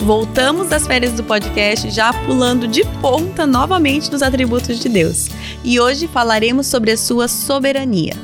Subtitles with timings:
[0.00, 5.28] Voltamos das férias do podcast já pulando de ponta novamente nos atributos de Deus.
[5.64, 8.14] E hoje falaremos sobre a sua soberania.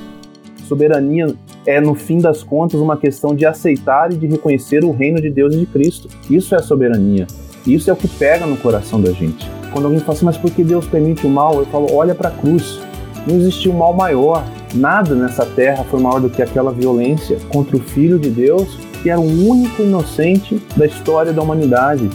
[0.67, 1.34] Soberania
[1.67, 5.29] é, no fim das contas, uma questão de aceitar e de reconhecer o reino de
[5.29, 6.08] Deus e de Cristo.
[6.30, 7.27] Isso é soberania.
[7.67, 9.46] Isso é o que pega no coração da gente.
[9.73, 11.58] Quando alguém fala assim, mas por que Deus permite o mal?
[11.58, 12.80] Eu falo, olha para a cruz.
[13.27, 14.45] Não existiu mal maior.
[14.74, 19.10] Nada nessa terra foi maior do que aquela violência contra o Filho de Deus que
[19.10, 22.08] era o único inocente da história da humanidade.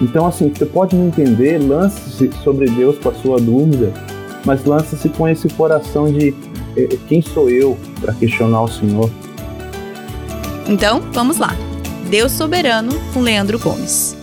[0.00, 3.92] Então, assim, você pode não entender, lance-se sobre Deus com a sua dúvida,
[4.44, 6.30] mas lance-se com esse coração de
[6.76, 9.08] eh, eh, quem sou eu para questionar o Senhor.
[10.68, 11.50] Então, vamos lá.
[12.10, 14.16] Deus Soberano com Leandro Gomes.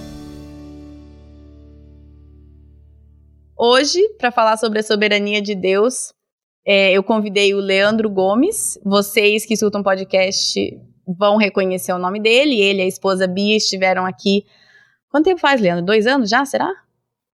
[3.57, 6.11] Hoje, para falar sobre a soberania de Deus,
[6.67, 8.77] é, eu convidei o Leandro Gomes.
[8.83, 10.59] Vocês que escutam podcast
[11.17, 12.59] vão reconhecer o nome dele.
[12.59, 14.45] Ele e a esposa Bia estiveram aqui.
[15.09, 15.85] Quanto tempo faz, Leandro?
[15.85, 16.71] Dois anos já, será?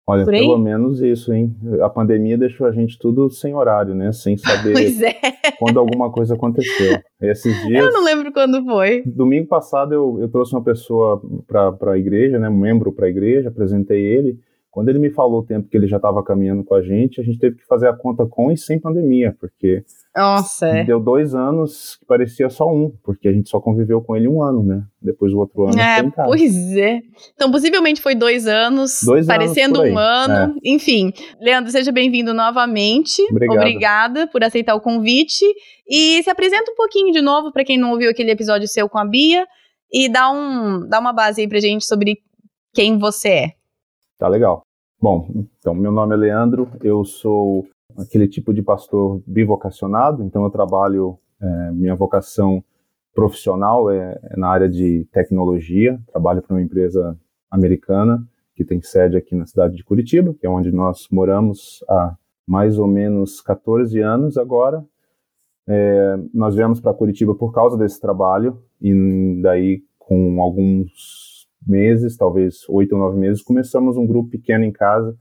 [0.08, 1.56] Olha, pelo menos isso, hein?
[1.82, 4.12] A pandemia deixou a gente tudo sem horário, né?
[4.12, 5.52] Sem saber é.
[5.58, 7.00] quando alguma coisa aconteceu.
[7.20, 7.84] Esses dias.
[7.84, 9.02] Eu não lembro quando foi.
[9.04, 12.48] Domingo passado eu, eu trouxe uma pessoa para a igreja, né?
[12.48, 14.40] Um membro para a igreja, apresentei ele.
[14.76, 17.24] Quando ele me falou o tempo que ele já estava caminhando com a gente, a
[17.24, 20.84] gente teve que fazer a conta com e sem pandemia, porque Nossa, é.
[20.84, 24.44] deu dois anos que parecia só um, porque a gente só conviveu com ele um
[24.44, 24.84] ano, né?
[25.02, 27.00] Depois o outro ano é, Pois é.
[27.34, 30.54] Então, possivelmente foi dois anos, dois parecendo anos um ano.
[30.62, 30.70] É.
[30.70, 33.22] Enfim, Leandro, seja bem-vindo novamente.
[33.32, 33.58] Obrigado.
[33.58, 35.46] Obrigada por aceitar o convite.
[35.88, 38.98] E se apresenta um pouquinho de novo para quem não ouviu aquele episódio seu com
[38.98, 39.48] a Bia
[39.90, 42.18] e dá, um, dá uma base aí pra gente sobre
[42.74, 43.52] quem você é.
[44.18, 44.65] Tá legal.
[45.06, 50.50] Bom, então meu nome é Leandro, eu sou aquele tipo de pastor bivocacionado, então eu
[50.50, 52.64] trabalho, é, minha vocação
[53.14, 57.16] profissional é, é, na área de tecnologia, trabalho para uma empresa
[57.52, 62.18] americana que tem sede aqui na cidade de Curitiba, que é onde nós moramos há
[62.48, 64.84] mais ou menos 14 anos agora.
[65.68, 71.25] É, nós viemos para Curitiba por causa desse trabalho e daí com alguns
[71.68, 75.16] meses, talvez oito ou nove meses, começamos um grupo pequeno em casa.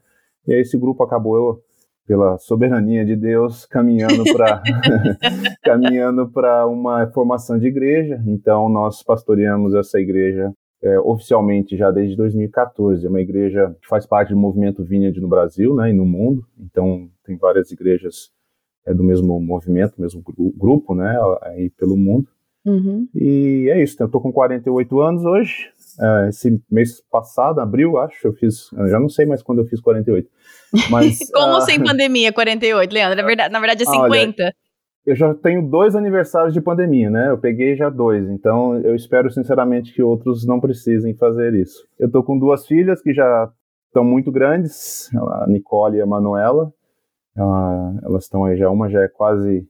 [0.46, 1.62] E aí esse grupo acabou
[2.06, 4.62] pela soberania de Deus caminhando para
[5.62, 8.22] caminhando para uma formação de igreja.
[8.26, 10.52] Então nós pastoreamos essa igreja
[10.82, 13.04] é, oficialmente já desde 2014.
[13.04, 16.44] É uma igreja que faz parte do movimento Vineyard no Brasil, né, e no mundo.
[16.60, 18.30] Então tem várias igrejas
[18.86, 20.22] é, do mesmo movimento, mesmo
[20.54, 22.28] grupo, né, aí pelo mundo.
[22.66, 23.08] Uhum.
[23.14, 23.96] E é isso.
[24.00, 25.70] Eu estou com 48 anos hoje.
[25.98, 29.66] Uh, esse mês passado, abril, acho, eu fiz, eu já não sei mais quando eu
[29.66, 30.28] fiz 48.
[30.90, 33.16] Mas, Como uh, sem pandemia, 48, Leandro?
[33.16, 34.42] Na verdade, na verdade é 50.
[34.42, 34.54] Olha,
[35.06, 37.28] eu já tenho dois aniversários de pandemia, né?
[37.30, 41.86] Eu peguei já dois, então eu espero sinceramente que outros não precisem fazer isso.
[41.98, 43.50] Eu tô com duas filhas que já
[43.86, 46.72] estão muito grandes, a Nicole e a Manuela,
[47.36, 49.68] Ela, elas estão aí já, uma já é quase,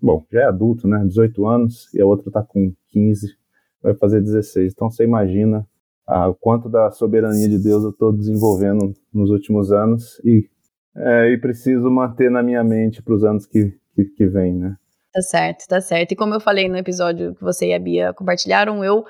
[0.00, 3.36] bom, já é adulto, né, 18 anos, e a outra está com 15,
[3.84, 4.72] vai fazer 16.
[4.72, 5.66] Então você imagina
[6.06, 10.48] ah, o quanto da soberania de Deus eu estou desenvolvendo nos últimos anos e,
[10.96, 14.76] é, e preciso manter na minha mente para os anos que, que, que vêm, né?
[15.12, 16.12] Tá certo, tá certo.
[16.12, 19.04] E como eu falei no episódio que você e a Bia compartilharam, eu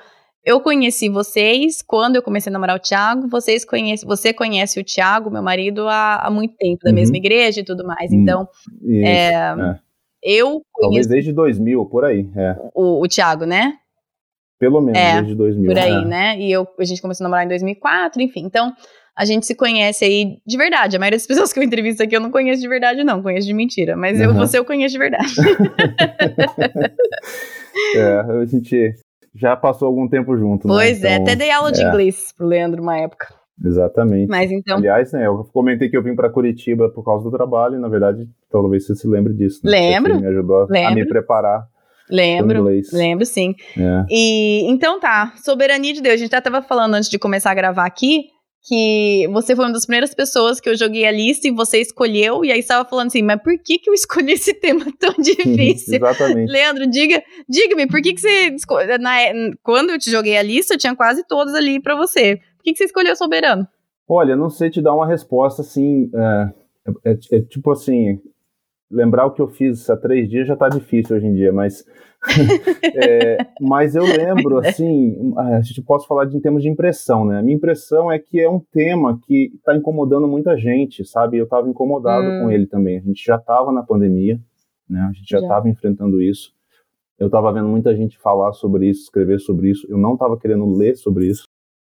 [0.45, 3.27] eu conheci vocês quando eu comecei a namorar o Thiago.
[3.27, 6.95] Vocês conhecem, você conhece o Thiago, meu marido, há, há muito tempo, da uhum.
[6.95, 8.11] mesma igreja e tudo mais.
[8.11, 8.47] Hum, então,
[8.83, 9.79] Isso, é, é.
[10.21, 10.71] eu conheço.
[10.81, 12.29] Talvez desde 2000, por aí.
[12.35, 12.55] É.
[12.75, 13.79] O, o Thiago, né?
[14.59, 15.69] Pelo menos, é, desde 2000.
[15.69, 16.05] Por aí, é.
[16.05, 16.39] né?
[16.39, 18.43] E eu, a gente começou a namorar em 2004, enfim.
[18.45, 18.71] Então,
[19.17, 20.95] a gente se conhece aí de verdade.
[20.95, 23.21] A maioria das pessoas que eu entrevisto aqui eu não conheço de verdade, não.
[23.21, 23.95] Conheço de mentira.
[23.95, 24.25] Mas uhum.
[24.25, 25.27] eu, você eu conheço de verdade.
[27.95, 28.93] é, a gente
[29.35, 30.73] já passou algum tempo junto, né?
[30.73, 31.09] Pois né?
[31.09, 31.87] então, é, até dei aula de é.
[31.87, 33.27] inglês pro Leandro uma época.
[33.63, 34.27] Exatamente.
[34.27, 34.77] Mas então.
[34.77, 37.87] Aliás, né, eu comentei que eu vim para Curitiba por causa do trabalho, e na
[37.87, 39.61] verdade, talvez você se lembre disso.
[39.63, 39.71] Né?
[39.71, 40.15] Lembro.
[40.15, 41.65] Você me ajudou a, a me preparar
[42.09, 43.55] Lembro, lembro sim.
[43.77, 44.05] É.
[44.09, 46.15] E então tá, soberania de Deus.
[46.15, 48.27] A gente já tava falando antes de começar a gravar aqui
[48.67, 52.43] que você foi uma das primeiras pessoas que eu joguei a lista e você escolheu,
[52.43, 55.95] e aí estava falando assim, mas por que que eu escolhi esse tema tão difícil?
[55.95, 56.51] Exatamente.
[56.51, 59.17] Leandro, diga, diga-me, por que que você escolheu, na,
[59.61, 62.37] quando eu te joguei a lista, eu tinha quase todas ali para você.
[62.37, 63.67] Por que que você escolheu Soberano?
[64.07, 66.49] Olha, não sei te dar uma resposta assim, é,
[67.05, 68.19] é, é, é tipo assim,
[68.89, 71.83] lembrar o que eu fiz há três dias já está difícil hoje em dia, mas,
[72.95, 74.69] é, mas eu lembro, é.
[74.69, 77.39] assim, a gente pode falar de, em termos de impressão, né?
[77.39, 81.37] A minha impressão é que é um tema que está incomodando muita gente, sabe?
[81.37, 82.41] Eu estava incomodado hum.
[82.41, 82.97] com ele também.
[82.97, 84.39] A gente já estava na pandemia,
[84.89, 85.01] né?
[85.09, 86.53] A gente já estava enfrentando isso.
[87.17, 89.87] Eu estava vendo muita gente falar sobre isso, escrever sobre isso.
[89.89, 91.45] Eu não estava querendo ler sobre isso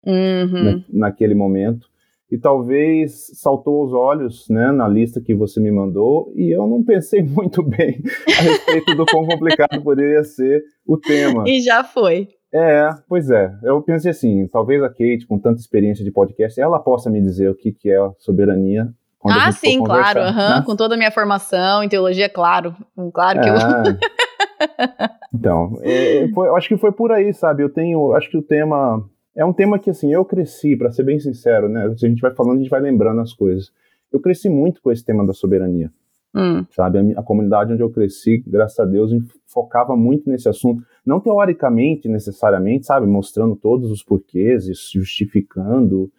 [0.05, 0.63] uhum.
[0.63, 1.92] né, naquele momento
[2.33, 6.83] e talvez saltou aos olhos né, na lista que você me mandou e eu não
[6.83, 11.43] pensei muito bem a respeito do quão complicado poderia ser o tema.
[11.45, 12.29] E já foi.
[12.51, 13.53] É, pois é.
[13.61, 17.51] Eu pensei assim, talvez a Kate, com tanta experiência de podcast, ela possa me dizer
[17.51, 18.91] o que, que é soberania.
[19.23, 20.63] Ah, sim, claro, uhum, né?
[20.65, 22.75] com toda a minha formação em teologia, claro.
[23.13, 23.53] Claro que é.
[23.53, 23.57] eu.
[25.35, 27.61] então, é, foi, acho que foi por aí, sabe?
[27.61, 31.03] Eu tenho, acho que o tema é um tema que, assim, eu cresci, para ser
[31.03, 31.93] bem sincero, né?
[31.97, 33.71] Se a gente vai falando, a gente vai lembrando as coisas.
[34.11, 35.91] Eu cresci muito com esse tema da soberania.
[36.35, 36.65] Hum.
[36.71, 36.99] Sabe?
[36.99, 39.11] A, a, comunidade onde eu cresci, graças a Deus,
[39.45, 40.83] focava muito nesse assunto.
[41.05, 43.05] Não teoricamente, necessariamente, sabe?
[43.07, 46.11] Mostrando todos os porquês, justificando.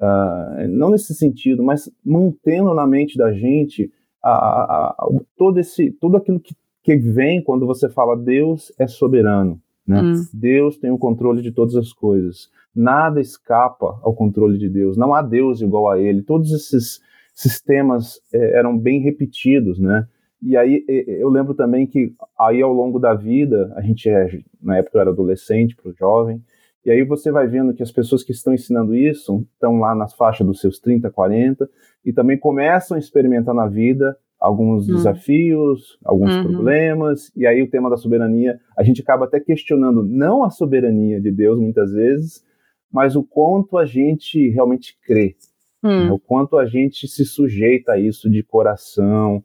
[0.00, 3.92] Uh, não nesse sentido, mas mantendo na mente da gente
[4.22, 8.86] a, a, a, todo, esse, tudo aquilo que, que vem quando você fala Deus é
[8.86, 9.60] soberano.
[9.86, 10.00] Né?
[10.00, 10.14] Hum.
[10.32, 12.50] Deus tem o controle de todas as coisas.
[12.74, 14.96] Nada escapa ao controle de Deus.
[14.96, 16.22] Não há Deus igual a Ele.
[16.22, 17.00] Todos esses
[17.34, 20.06] sistemas é, eram bem repetidos, né?
[20.40, 24.76] E aí eu lembro também que aí ao longo da vida, a gente é, na
[24.76, 26.40] época eu era adolescente, para o jovem,
[26.84, 30.14] e aí você vai vendo que as pessoas que estão ensinando isso estão lá nas
[30.14, 31.68] faixas dos seus 30, 40,
[32.04, 34.94] e também começam a experimentar na vida alguns hum.
[34.94, 36.52] desafios, alguns uhum.
[36.52, 41.20] problemas, e aí o tema da soberania, a gente acaba até questionando não a soberania
[41.20, 42.44] de Deus muitas vezes,
[42.92, 45.36] mas o quanto a gente realmente crê,
[45.82, 46.06] hum.
[46.06, 46.12] né?
[46.12, 49.42] o quanto a gente se sujeita a isso de coração,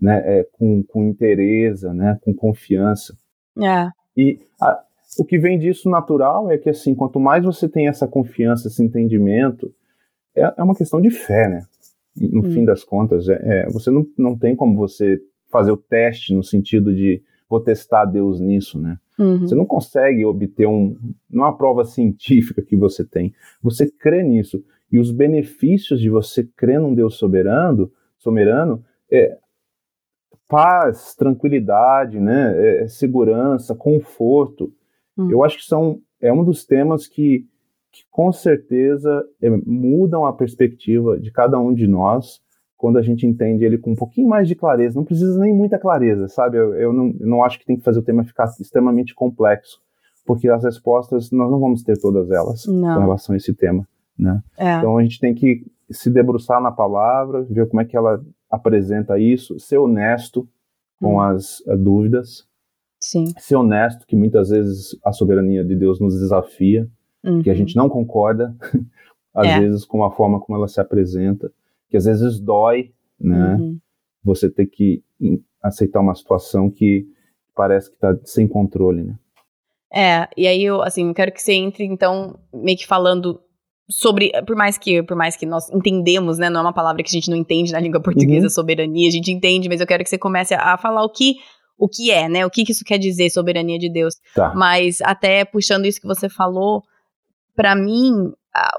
[0.00, 3.16] né, é, com, com interesse, né, com confiança.
[3.58, 3.88] É.
[4.16, 4.82] E a,
[5.18, 8.82] o que vem disso natural é que assim, quanto mais você tem essa confiança, esse
[8.82, 9.74] entendimento,
[10.34, 11.66] é, é uma questão de fé, né?
[12.18, 12.50] no hum.
[12.50, 13.28] fim das contas.
[13.28, 15.20] É, é, você não, não tem como você
[15.50, 18.98] fazer o teste no sentido de vou testar Deus nisso, né?
[19.18, 19.40] Uhum.
[19.40, 20.96] Você não consegue obter um,
[21.30, 23.34] uma é prova científica que você tem.
[23.62, 24.62] Você crê nisso.
[24.90, 29.36] E os benefícios de você crer num Deus soberano, soberano é
[30.48, 32.54] paz, tranquilidade, né?
[32.56, 34.72] É, é segurança, conforto.
[35.16, 35.30] Uhum.
[35.30, 37.46] Eu acho que são, é um dos temas que
[37.96, 42.42] que com certeza é, mudam a perspectiva de cada um de nós
[42.76, 44.96] quando a gente entende ele com um pouquinho mais de clareza.
[44.96, 46.58] Não precisa nem muita clareza, sabe?
[46.58, 49.80] Eu, eu, não, não acho que tem que fazer o tema ficar extremamente complexo,
[50.24, 52.94] porque as respostas nós não vamos ter todas elas não.
[52.94, 53.86] com relação a esse tema.
[54.18, 54.42] Né?
[54.58, 54.76] É.
[54.76, 59.18] Então a gente tem que se debruçar na palavra, ver como é que ela apresenta
[59.18, 60.48] isso, ser honesto
[61.00, 61.20] com hum.
[61.20, 62.46] as uh, dúvidas,
[63.00, 63.26] Sim.
[63.38, 66.88] ser honesto, que muitas vezes a soberania de Deus nos desafia,
[67.24, 67.42] uhum.
[67.42, 68.54] que a gente não concorda,
[69.34, 69.60] às é.
[69.60, 71.52] vezes, com a forma como ela se apresenta,
[71.88, 73.54] que às vezes dói, né?
[73.54, 73.78] Uhum.
[74.24, 75.02] Você ter que
[75.62, 77.06] aceitar uma situação que
[77.54, 79.18] parece que está sem controle, né?
[79.92, 83.40] É, e aí eu, assim, quero que você entre, então, meio que falando
[83.88, 87.08] sobre, por mais que, por mais que nós entendemos, né, não é uma palavra que
[87.08, 88.50] a gente não entende na língua portuguesa, uhum.
[88.50, 91.36] soberania, a gente entende, mas eu quero que você comece a, a falar o que
[91.78, 92.46] o que é, né?
[92.46, 94.14] O que, que isso quer dizer, soberania de Deus.
[94.34, 94.54] Tá.
[94.54, 96.82] Mas até puxando isso que você falou,
[97.54, 98.32] para mim,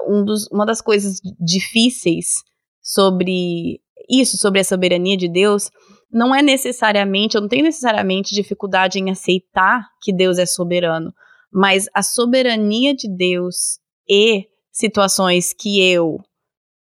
[0.06, 2.42] um dos, uma das coisas difíceis
[2.88, 5.70] sobre isso, sobre a soberania de Deus,
[6.10, 11.12] não é necessariamente, eu não tenho necessariamente dificuldade em aceitar que Deus é soberano,
[11.52, 13.78] mas a soberania de Deus
[14.08, 16.18] e situações que eu,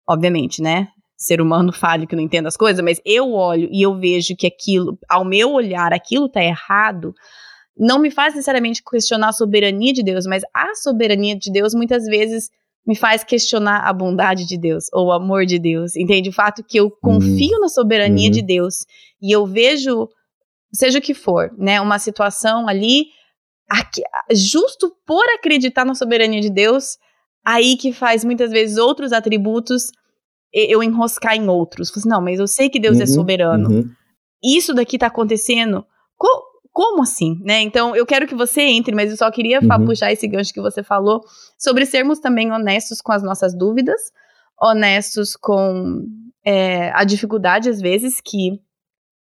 [0.06, 3.98] obviamente, né, ser humano falho que não entenda as coisas, mas eu olho e eu
[3.98, 7.14] vejo que aquilo, ao meu olhar, aquilo tá errado,
[7.74, 12.04] não me faz necessariamente questionar a soberania de Deus, mas a soberania de Deus muitas
[12.04, 12.50] vezes
[12.86, 15.96] me faz questionar a bondade de Deus ou o amor de Deus.
[15.96, 16.28] Entende?
[16.28, 17.60] O fato que eu confio uhum.
[17.60, 18.32] na soberania uhum.
[18.32, 18.84] de Deus
[19.20, 20.08] e eu vejo,
[20.72, 23.06] seja o que for, né, uma situação ali,
[23.70, 26.98] aqui, justo por acreditar na soberania de Deus,
[27.44, 29.90] aí que faz muitas vezes outros atributos
[30.54, 31.90] eu enroscar em outros.
[31.90, 33.70] Assim, não, mas eu sei que Deus é uhum, é soberano.
[33.70, 33.90] Uhum.
[34.42, 35.84] Isso daqui tá acontecendo.
[36.16, 36.28] Co
[36.74, 37.60] como assim, né?
[37.60, 39.86] Então, eu quero que você entre, mas eu só queria uhum.
[39.86, 41.22] puxar esse gancho que você falou
[41.56, 44.10] sobre sermos também honestos com as nossas dúvidas,
[44.60, 46.04] honestos com
[46.44, 48.60] é, a dificuldade, às vezes, que,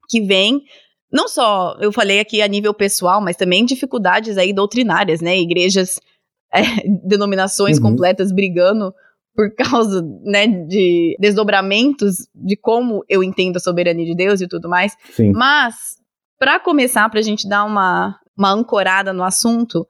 [0.09, 0.61] que vem.
[1.09, 5.39] Não só, eu falei aqui a nível pessoal, mas também dificuldades aí doutrinárias, né?
[5.39, 5.97] Igrejas,
[6.53, 6.61] é,
[7.07, 7.91] denominações uhum.
[7.91, 8.93] completas brigando
[9.33, 14.67] por causa, né, de desdobramentos de como eu entendo a soberania de Deus e tudo
[14.67, 14.97] mais.
[15.13, 15.31] Sim.
[15.31, 15.98] Mas,
[16.39, 19.85] para começar, para a gente dar uma, uma ancorada no assunto,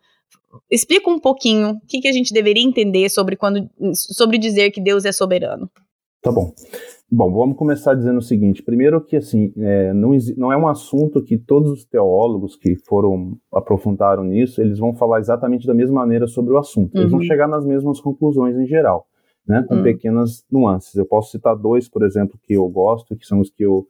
[0.70, 4.82] explica um pouquinho o que, que a gente deveria entender sobre quando sobre dizer que
[4.82, 5.70] Deus é soberano.
[6.22, 6.52] Tá bom.
[7.10, 8.62] Bom, vamos começar dizendo o seguinte.
[8.62, 13.38] Primeiro que, assim, é, não, não é um assunto que todos os teólogos que foram,
[13.54, 16.96] aprofundaram nisso, eles vão falar exatamente da mesma maneira sobre o assunto.
[16.96, 17.20] Eles uhum.
[17.20, 19.08] vão chegar nas mesmas conclusões em geral
[19.50, 19.84] né, com hum.
[19.84, 20.94] pequenas nuances.
[20.94, 23.88] Eu posso citar dois, por exemplo, que eu gosto, que são os que eu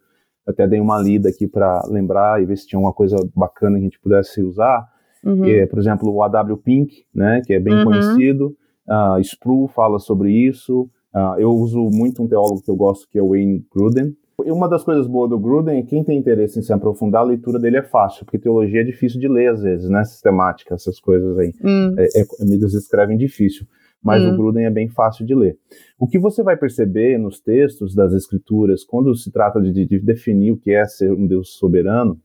[0.47, 3.81] até dei uma lida aqui para lembrar e ver se tinha uma coisa bacana que
[3.81, 4.87] a gente pudesse usar.
[5.23, 5.45] Uhum.
[5.45, 6.57] É, por exemplo, o A.W.
[6.57, 7.85] Pink, né, que é bem uhum.
[7.85, 8.55] conhecido.
[8.87, 10.89] Uh, Spru fala sobre isso.
[11.13, 14.15] Uh, eu uso muito um teólogo que eu gosto, que é o Wayne Gruden.
[14.45, 17.59] E uma das coisas boas do Gruden, quem tem interesse em se aprofundar, a leitura
[17.59, 20.03] dele é fácil, porque teologia é difícil de ler às vezes, né?
[20.05, 21.53] Sistemática, essas coisas aí.
[21.61, 21.93] Hum.
[21.97, 23.67] É, é, eles escrevem difícil
[24.03, 24.33] mas uhum.
[24.33, 25.57] o Gruden é bem fácil de ler.
[25.97, 30.51] O que você vai perceber nos textos das Escrituras, quando se trata de, de definir
[30.51, 32.19] o que é ser um Deus soberano,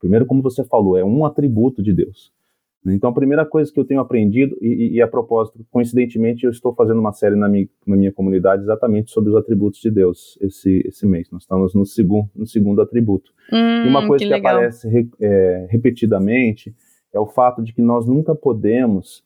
[0.00, 2.32] primeiro, como você falou, é um atributo de Deus.
[2.92, 6.74] Então, a primeira coisa que eu tenho aprendido, e, e, a propósito, coincidentemente, eu estou
[6.74, 10.82] fazendo uma série na minha, na minha comunidade exatamente sobre os atributos de Deus esse,
[10.86, 11.30] esse mês.
[11.30, 13.32] Nós estamos no, segundo no segundo atributo.
[13.50, 16.74] Hum, e uma coisa que, que aparece re, é, repetidamente
[17.10, 19.24] é o fato de que nós nunca podemos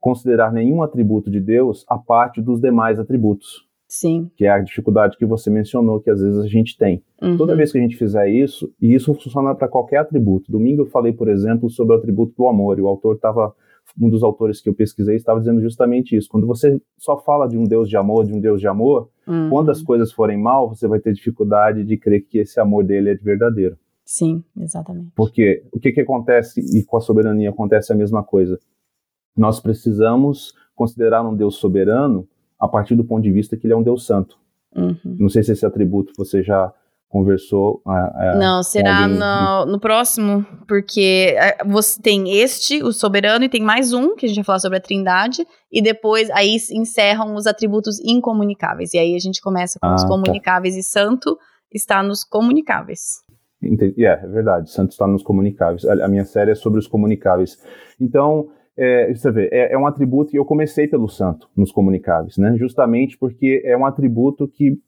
[0.00, 3.68] considerar nenhum atributo de Deus a parte dos demais atributos.
[3.86, 4.30] Sim.
[4.36, 7.02] Que é a dificuldade que você mencionou, que às vezes a gente tem.
[7.20, 7.36] Uhum.
[7.36, 10.50] Toda vez que a gente fizer isso, e isso funciona para qualquer atributo.
[10.50, 13.52] Domingo eu falei, por exemplo, sobre o atributo do amor, e o autor estava,
[14.00, 16.28] um dos autores que eu pesquisei, estava dizendo justamente isso.
[16.30, 19.50] Quando você só fala de um Deus de amor, de um Deus de amor, uhum.
[19.50, 23.10] quando as coisas forem mal, você vai ter dificuldade de crer que esse amor dele
[23.10, 23.76] é de verdadeiro.
[24.04, 25.10] Sim, exatamente.
[25.16, 28.56] Porque o que, que acontece, e com a soberania acontece a mesma coisa
[29.36, 32.26] nós precisamos considerar um Deus soberano
[32.58, 34.38] a partir do ponto de vista que ele é um Deus santo.
[34.74, 34.96] Uhum.
[35.04, 36.72] Não sei se esse atributo você já
[37.10, 37.82] conversou.
[38.18, 41.34] É, não, será no, no, próximo, porque
[41.66, 44.78] você tem este, o soberano, e tem mais um, que a gente vai falar sobre
[44.78, 48.94] a trindade, e depois aí encerram os atributos incomunicáveis.
[48.94, 50.08] E aí a gente começa com ah, os tá.
[50.08, 50.80] comunicáveis tá.
[50.80, 51.36] e santo
[51.72, 53.22] está nos comunicáveis.
[53.60, 54.06] Entendi.
[54.06, 55.84] É, é verdade, santo está nos comunicáveis.
[55.84, 57.58] A, a minha série é sobre os comunicáveis.
[58.00, 58.48] Então,
[58.80, 62.56] é, você vê, é, é, um atributo, e eu comecei pelo santo nos comunicáveis, né?
[62.56, 64.80] Justamente porque é um atributo que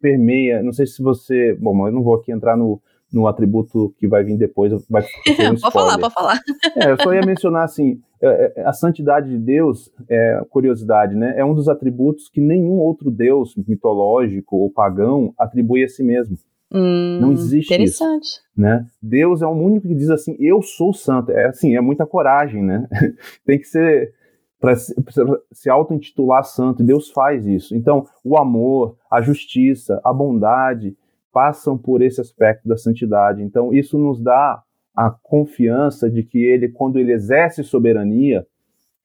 [0.00, 2.80] permeia, não sei se você, bom, eu não vou aqui entrar no,
[3.12, 6.40] no atributo que vai vir depois, vai um pode falar, pode falar.
[6.76, 11.34] É, eu só ia mencionar assim, é, é, a santidade de Deus, é, curiosidade, né?
[11.36, 16.36] É um dos atributos que nenhum outro Deus mitológico ou pagão atribui a si mesmo.
[16.72, 18.24] Hum, não existe interessante.
[18.24, 18.86] isso, né?
[19.02, 21.32] Deus é o único que diz assim, eu sou santo.
[21.32, 22.88] É assim, é muita coragem, né?
[23.44, 24.14] Tem que ser
[24.60, 26.84] para se, auto-intitular santo.
[26.84, 27.74] Deus faz isso.
[27.74, 30.96] Então, o amor, a justiça, a bondade
[31.32, 33.42] passam por esse aspecto da santidade.
[33.42, 34.62] Então, isso nos dá
[34.94, 38.46] a confiança de que ele, quando ele exerce soberania,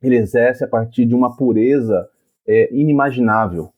[0.02, 2.08] ele exerce a partir de uma pureza
[2.46, 3.72] é, inimaginável.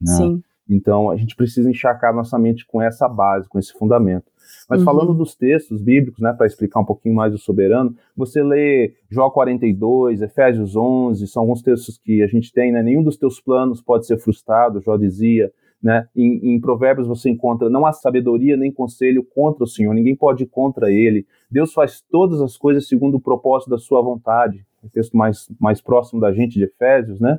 [0.00, 0.12] Né?
[0.12, 0.42] Sim.
[0.68, 4.30] Então, a gente precisa encharcar nossa mente com essa base, com esse fundamento.
[4.68, 4.84] Mas uhum.
[4.84, 9.30] falando dos textos bíblicos, né, para explicar um pouquinho mais do soberano, você lê Jó
[9.30, 12.82] 42, Efésios 11, são alguns textos que a gente tem, né?
[12.82, 15.50] Nenhum dos teus planos pode ser frustrado, Jó dizia.
[15.80, 16.08] Né?
[16.14, 20.42] Em, em, Provérbios você encontra não há sabedoria nem conselho contra o Senhor, ninguém pode
[20.42, 21.24] ir contra ele.
[21.48, 24.66] Deus faz todas as coisas segundo o propósito da sua vontade.
[24.82, 27.38] O texto mais, mais próximo da gente de Efésios, né?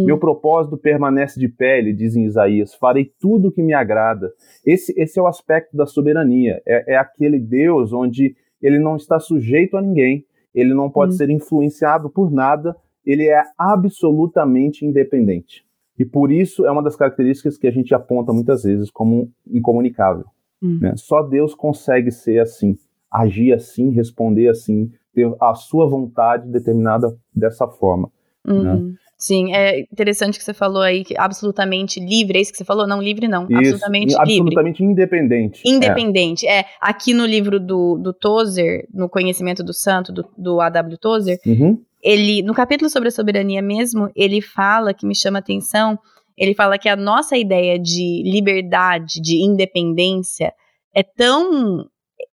[0.00, 0.06] Hum.
[0.06, 4.32] Meu propósito permanece de pé, ele diz em Isaías, farei tudo o que me agrada.
[4.64, 9.18] Esse, esse é o aspecto da soberania, é, é aquele Deus onde ele não está
[9.18, 11.16] sujeito a ninguém, ele não pode hum.
[11.16, 15.64] ser influenciado por nada, ele é absolutamente independente.
[15.98, 20.24] E por isso é uma das características que a gente aponta muitas vezes como incomunicável.
[20.62, 20.78] Hum.
[20.80, 20.94] Né?
[20.96, 22.76] Só Deus consegue ser assim,
[23.10, 28.10] agir assim, responder assim, ter a sua vontade determinada dessa forma.
[28.46, 28.54] Né?
[28.54, 28.62] Uhum.
[28.62, 28.94] Né?
[29.20, 32.86] Sim, é interessante que você falou aí que absolutamente livre, é isso que você falou?
[32.86, 34.22] Não, livre não, isso, absolutamente livre.
[34.22, 35.62] Absolutamente independente.
[35.66, 36.60] Independente, é.
[36.60, 36.64] é.
[36.80, 40.96] Aqui no livro do, do Tozer, no Conhecimento do Santo, do, do A.W.
[40.96, 41.78] Tozer, uhum.
[42.02, 45.98] ele, no capítulo sobre a soberania mesmo, ele fala, que me chama atenção,
[46.34, 50.50] ele fala que a nossa ideia de liberdade, de independência,
[50.94, 51.84] é tão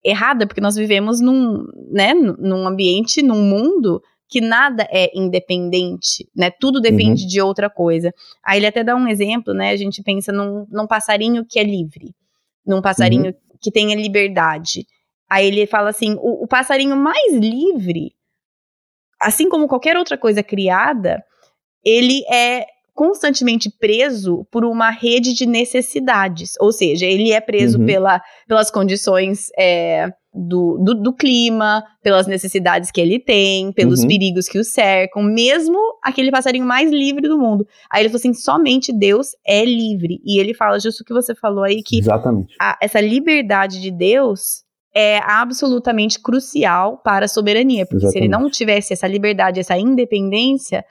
[0.01, 6.51] errada, porque nós vivemos num, né, num ambiente, num mundo que nada é independente, né?
[6.51, 7.27] Tudo depende uhum.
[7.27, 8.13] de outra coisa.
[8.43, 9.71] Aí ele até dá um exemplo, né?
[9.71, 12.13] A gente pensa num, num passarinho que é livre,
[12.65, 13.57] num passarinho uhum.
[13.61, 14.85] que tenha liberdade.
[15.29, 18.13] Aí ele fala assim: o, o passarinho mais livre,
[19.21, 21.23] assim como qualquer outra coisa criada,
[21.83, 22.65] ele é
[22.97, 26.53] constantemente preso por uma rede de necessidades.
[26.59, 27.85] Ou seja, ele é preso uhum.
[27.85, 34.07] pela, pelas condições é, do, do, do, clima, pelas necessidades que ele tem, pelos uhum.
[34.07, 37.67] perigos que o cercam, mesmo aquele passarinho mais livre do mundo.
[37.91, 40.19] Aí ele falou assim: somente Deus é livre.
[40.25, 41.99] E ele fala justo o que você falou aí, que
[42.59, 47.85] a, essa liberdade de Deus é absolutamente crucial para a soberania.
[47.85, 48.13] Porque Exatamente.
[48.13, 50.83] se ele não tivesse essa liberdade, essa independência,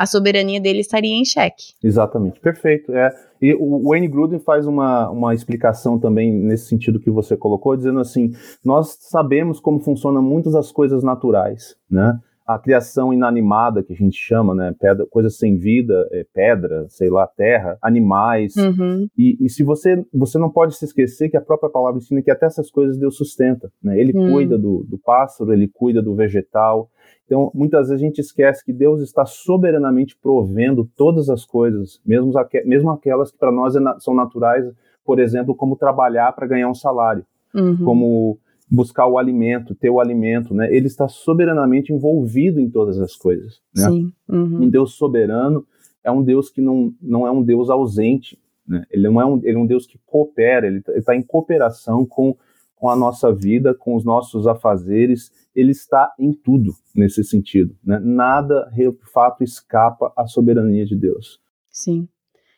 [0.00, 1.74] a soberania dele estaria em xeque.
[1.84, 2.90] Exatamente, perfeito.
[2.90, 7.76] É, e o Wayne Gruden faz uma, uma explicação também nesse sentido que você colocou,
[7.76, 8.32] dizendo assim:
[8.64, 12.18] nós sabemos como funcionam muitas das coisas naturais, né?
[12.46, 14.74] A criação inanimada que a gente chama, né?
[14.80, 18.56] Pedra, coisas sem vida, é, pedra, sei lá, terra, animais.
[18.56, 19.06] Uhum.
[19.16, 22.30] E, e, se você você não pode se esquecer que a própria palavra ensina que
[22.30, 24.00] até essas coisas Deus sustenta, né?
[24.00, 24.32] Ele uhum.
[24.32, 26.88] cuida do, do pássaro, ele cuida do vegetal,
[27.30, 32.36] então, muitas vezes a gente esquece que Deus está soberanamente provendo todas as coisas, mesmo,
[32.36, 34.68] aqu mesmo aquelas que para nós é na são naturais,
[35.04, 37.84] por exemplo, como trabalhar para ganhar um salário, uhum.
[37.84, 38.38] como
[38.68, 40.74] buscar o alimento, ter o alimento, né?
[40.74, 43.88] Ele está soberanamente envolvido em todas as coisas, né?
[43.88, 44.12] Sim.
[44.28, 44.64] Uhum.
[44.64, 45.64] Um Deus soberano
[46.02, 48.84] é um Deus que não, não é um Deus ausente, né?
[48.90, 52.04] Ele não é um, ele é um Deus que coopera, ele está tá em cooperação
[52.04, 52.36] com
[52.80, 57.76] com a nossa vida, com os nossos afazeres, ele está em tudo nesse sentido.
[57.84, 58.00] Né?
[58.02, 61.38] Nada, de fato, escapa à soberania de Deus.
[61.70, 62.08] Sim.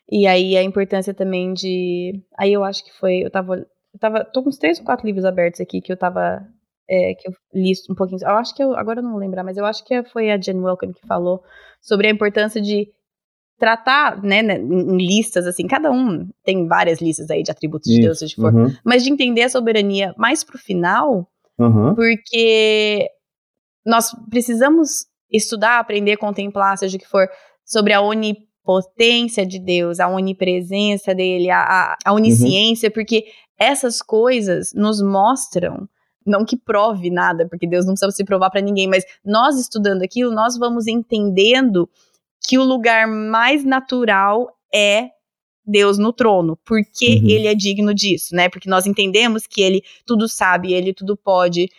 [0.09, 2.23] E aí a importância também de.
[2.37, 3.25] Aí eu acho que foi.
[3.25, 3.57] Eu tava.
[3.57, 4.23] Eu tava.
[4.23, 6.47] Tô com uns três ou quatro livros abertos aqui que eu tava.
[6.87, 8.21] É, que eu li um pouquinho.
[8.21, 8.73] Eu acho que eu.
[8.77, 11.43] Agora eu não vou lembrar, mas eu acho que foi a Jen Welcome que falou
[11.81, 12.89] sobre a importância de
[13.63, 17.95] tratar, né, né, em listas, assim, cada um tem várias listas aí de atributos Isso,
[17.95, 18.75] de Deus, se for, uhum.
[18.83, 21.25] mas de entender a soberania mais pro final,
[21.57, 21.95] uhum.
[21.95, 23.07] porque
[23.85, 27.25] nós precisamos estudar, aprender, contemplar, seja o que for,
[27.63, 32.93] sobre a onipotência de Deus, a onipresença dele, a, a, a onisciência, uhum.
[32.93, 35.87] porque essas coisas nos mostram
[36.25, 40.01] não que prove nada, porque Deus não precisa se provar para ninguém, mas nós estudando
[40.01, 41.89] aquilo, nós vamos entendendo
[42.45, 45.09] que o lugar mais natural é
[45.65, 47.29] Deus no trono, porque uhum.
[47.29, 48.49] ele é digno disso, né?
[48.49, 51.69] Porque nós entendemos que ele tudo sabe, ele tudo pode,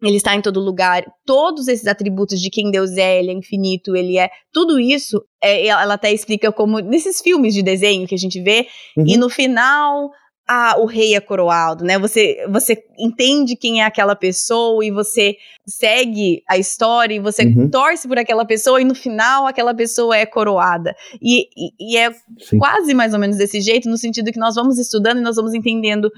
[0.00, 1.04] ele está em todo lugar.
[1.26, 4.30] Todos esses atributos de quem Deus é, ele é infinito, ele é.
[4.52, 8.68] Tudo isso, é, ela até explica como nesses filmes de desenho que a gente vê,
[8.96, 9.04] uhum.
[9.06, 10.10] e no final
[10.48, 11.98] ah, o rei é coroado, né?
[11.98, 17.70] Você, você entende quem é aquela pessoa e você segue a história e você uhum.
[17.70, 20.94] torce por aquela pessoa e no final aquela pessoa é coroada.
[21.20, 22.58] E, e, e é Sim.
[22.58, 25.54] quase mais ou menos desse jeito, no sentido que nós vamos estudando e nós vamos
[25.54, 26.10] entendendo.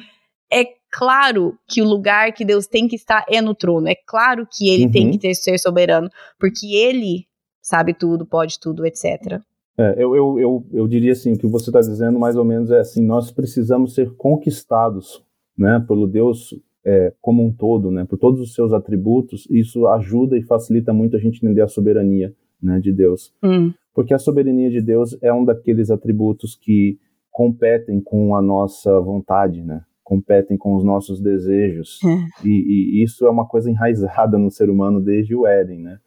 [0.51, 3.89] É claro que o lugar que Deus tem que estar é no trono.
[3.89, 4.91] É claro que ele uhum.
[4.91, 6.09] tem que ter, ser soberano,
[6.39, 7.27] porque ele
[7.61, 9.41] sabe tudo, pode tudo, etc.
[9.77, 12.71] É, eu, eu, eu, eu diria assim, o que você está dizendo mais ou menos
[12.71, 15.25] é assim, nós precisamos ser conquistados,
[15.57, 20.39] né, pelo Deus é, como um todo, né, por todos os seus atributos, isso ajuda
[20.39, 22.33] e facilita muito a gente entender a soberania,
[22.63, 23.33] né, de Deus.
[23.43, 23.73] Hum.
[23.95, 26.99] Porque a soberania de Deus é um daqueles atributos que
[27.35, 29.83] competem com a nossa vontade, né?
[30.05, 31.99] Competem com os nossos desejos.
[32.05, 32.47] É.
[32.47, 35.99] E, e, isso é uma coisa enraizada no ser humano desde o Éden, né?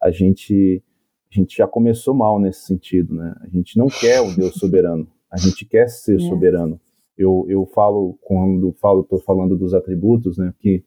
[0.00, 0.82] A gente,
[1.30, 3.34] a gente já começou mal nesse sentido, né?
[3.42, 5.06] A gente não quer o Deus soberano.
[5.30, 6.18] A gente quer ser é.
[6.20, 6.80] soberano.
[7.16, 10.54] Eu, eu falo, quando falo, estou falando dos atributos, né?
[10.58, 10.82] Que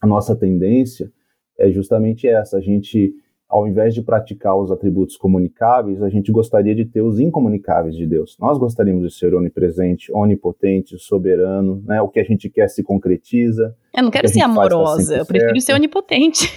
[0.00, 1.10] a nossa tendência
[1.58, 2.58] é justamente essa.
[2.58, 3.14] A gente
[3.52, 8.06] ao invés de praticar os atributos comunicáveis, a gente gostaria de ter os incomunicáveis de
[8.06, 8.34] Deus.
[8.40, 12.00] Nós gostaríamos de ser onipresente, onipotente, soberano, né?
[12.00, 13.76] O que a gente quer se concretiza.
[13.94, 16.50] Eu não quero ser tá amorosa, eu prefiro ser onipotente.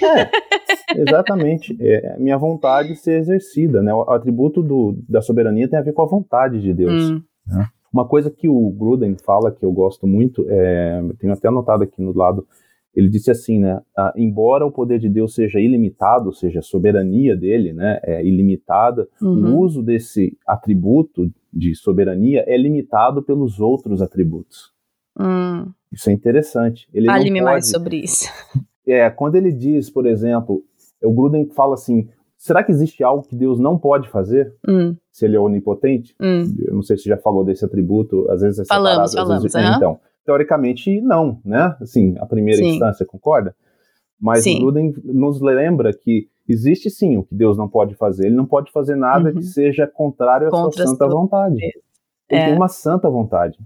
[0.96, 1.76] É, exatamente.
[1.82, 3.94] É, minha vontade ser exercida, né?
[3.94, 7.12] O atributo do, da soberania tem a ver com a vontade de Deus.
[7.12, 7.22] Hum.
[7.46, 7.68] Né?
[7.92, 12.02] Uma coisa que o Gruden fala que eu gosto muito, é, tenho até anotado aqui
[12.02, 12.48] no lado
[12.96, 16.64] ele disse assim, né, ah, embora o poder de Deus seja ilimitado, ou seja, a
[16.64, 19.54] soberania dele, né, é ilimitada, uhum.
[19.54, 24.74] o uso desse atributo de soberania é limitado pelos outros atributos.
[25.20, 25.72] Hum.
[25.92, 26.90] Isso é interessante.
[27.06, 28.28] Fale-me mais sobre isso.
[28.88, 30.64] É, quando ele diz, por exemplo,
[31.04, 34.54] o Gruden fala assim, será que existe algo que Deus não pode fazer?
[34.68, 34.96] Hum.
[35.12, 36.16] Se ele é onipotente?
[36.22, 36.44] Hum.
[36.60, 39.28] Eu não sei se já falou desse atributo, às vezes é falamos, separado.
[39.28, 39.70] Falamos, vezes...
[39.70, 39.76] uhum.
[39.76, 41.76] Então, teoricamente não, né?
[41.80, 42.70] Assim, a primeira sim.
[42.70, 43.56] instância, concorda?
[44.20, 44.60] Mas sim.
[44.60, 48.28] Gruden nos lembra que existe sim o que Deus não pode fazer.
[48.28, 49.36] Ele não pode fazer nada uhum.
[49.36, 51.58] que seja contrário à Contra sua santa vontade.
[52.30, 52.46] Ele é.
[52.46, 53.60] tem uma santa vontade.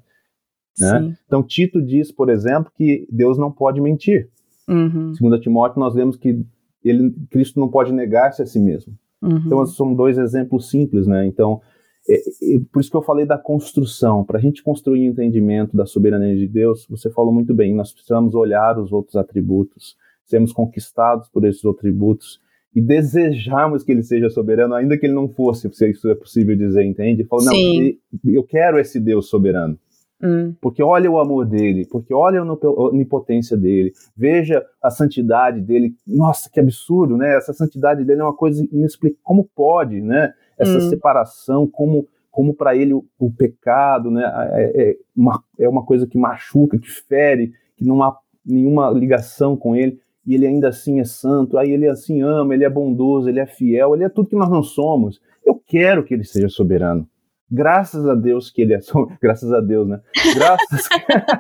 [0.80, 1.16] Né?
[1.26, 4.30] Então Tito diz, por exemplo, que Deus não pode mentir.
[4.68, 5.14] Uhum.
[5.14, 6.46] Segundo Timóteo, nós lemos que
[6.84, 8.94] ele, Cristo não pode negar-se a si mesmo.
[9.22, 9.42] Uhum.
[9.46, 11.26] Então são dois exemplos simples, né?
[11.26, 11.79] Então é, é,
[12.72, 14.24] por isso que eu falei da construção.
[14.24, 17.94] Para a gente construir o entendimento da soberania de Deus, você falou muito bem, nós
[17.94, 19.96] precisamos olhar os outros atributos,
[20.26, 22.40] sermos conquistados por esses atributos
[22.76, 26.56] e desejarmos que ele seja soberano, ainda que ele não fosse, se isso é possível
[26.56, 27.24] dizer, entende?
[27.26, 27.54] Falou, não,
[28.26, 29.78] eu quero esse Deus soberano.
[30.22, 30.54] Hum.
[30.60, 35.94] Porque olha o amor dele, porque olha a onipotência dele, veja a santidade dele.
[36.06, 37.38] Nossa, que absurdo, né?
[37.38, 39.22] Essa santidade dele é uma coisa inexplicável.
[39.24, 40.34] Como pode, né?
[40.60, 40.90] Essa hum.
[40.90, 46.06] separação, como, como para ele o, o, pecado né, é, é, uma, é uma coisa
[46.06, 51.00] que machuca, que fere, que não há nenhuma ligação com ele, e ele ainda assim
[51.00, 54.30] é santo, aí ele assim ama, ele é bondoso, ele é fiel, ele é tudo
[54.30, 55.20] que nós não somos.
[55.44, 57.08] Eu quero que ele seja soberano.
[57.52, 59.10] Graças a Deus que ele é so...
[59.20, 60.00] graças a Deus, né?
[60.36, 60.88] Graças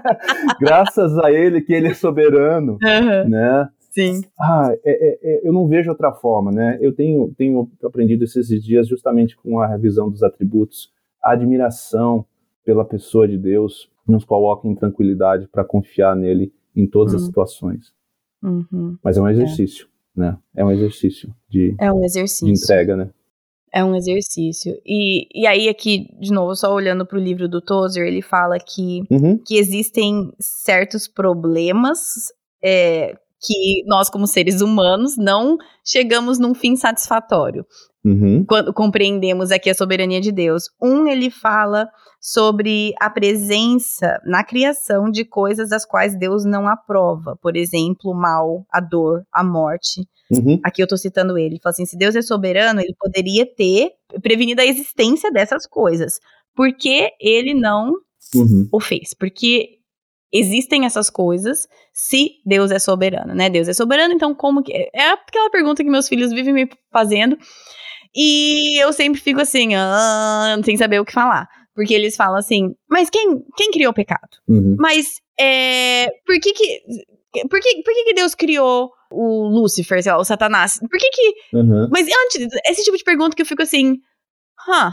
[0.59, 3.29] graças a ele que ele é soberano, uhum.
[3.29, 3.69] né?
[3.89, 4.21] Sim.
[4.39, 6.77] Ah, é, é, é, eu não vejo outra forma, né?
[6.81, 12.25] Eu tenho, tenho aprendido esses dias justamente com a revisão dos atributos, a admiração
[12.63, 17.19] pela pessoa de Deus nos coloca em tranquilidade para confiar nele em todas uhum.
[17.19, 17.93] as situações.
[18.43, 18.97] Uhum.
[19.03, 20.19] Mas é um exercício, é.
[20.19, 20.37] né?
[20.55, 22.45] É um exercício de, é um exercício.
[22.45, 23.09] de entrega, né?
[23.71, 24.79] É um exercício.
[24.85, 28.57] E, e aí, aqui, de novo, só olhando para o livro do Tozer, ele fala
[28.57, 29.37] que, uhum.
[29.37, 31.99] que existem certos problemas
[32.63, 37.65] é, que nós, como seres humanos, não chegamos num fim satisfatório.
[38.03, 38.45] Uhum.
[38.47, 40.69] Quando compreendemos aqui a soberania de Deus.
[40.81, 41.87] Um, ele fala
[42.19, 47.37] sobre a presença na criação de coisas das quais Deus não aprova.
[47.41, 50.07] Por exemplo, o mal, a dor, a morte.
[50.31, 50.59] Uhum.
[50.63, 51.55] Aqui eu estou citando ele.
[51.55, 56.19] Ele fala assim: se Deus é soberano, ele poderia ter prevenido a existência dessas coisas.
[56.55, 57.93] Por que ele não
[58.35, 58.67] uhum.
[58.71, 59.13] o fez?
[59.13, 59.78] Porque
[60.31, 63.49] existem essas coisas se Deus é soberano, né?
[63.49, 64.71] Deus é soberano, então como que.
[64.93, 67.37] É aquela pergunta que meus filhos vivem me fazendo.
[68.15, 71.47] E eu sempre fico assim, ah, sem saber o que falar.
[71.75, 74.29] Porque eles falam assim, mas quem, quem criou o pecado?
[74.47, 74.75] Uhum.
[74.79, 76.81] Mas é, por que que.
[77.47, 80.79] Por que, por que, que Deus criou o Lúcifer, sei lá, o Satanás?
[80.79, 81.33] Por que que.
[81.53, 81.87] Uhum.
[81.91, 83.93] Mas antes, esse tipo de pergunta que eu fico assim.
[84.67, 84.91] Huh,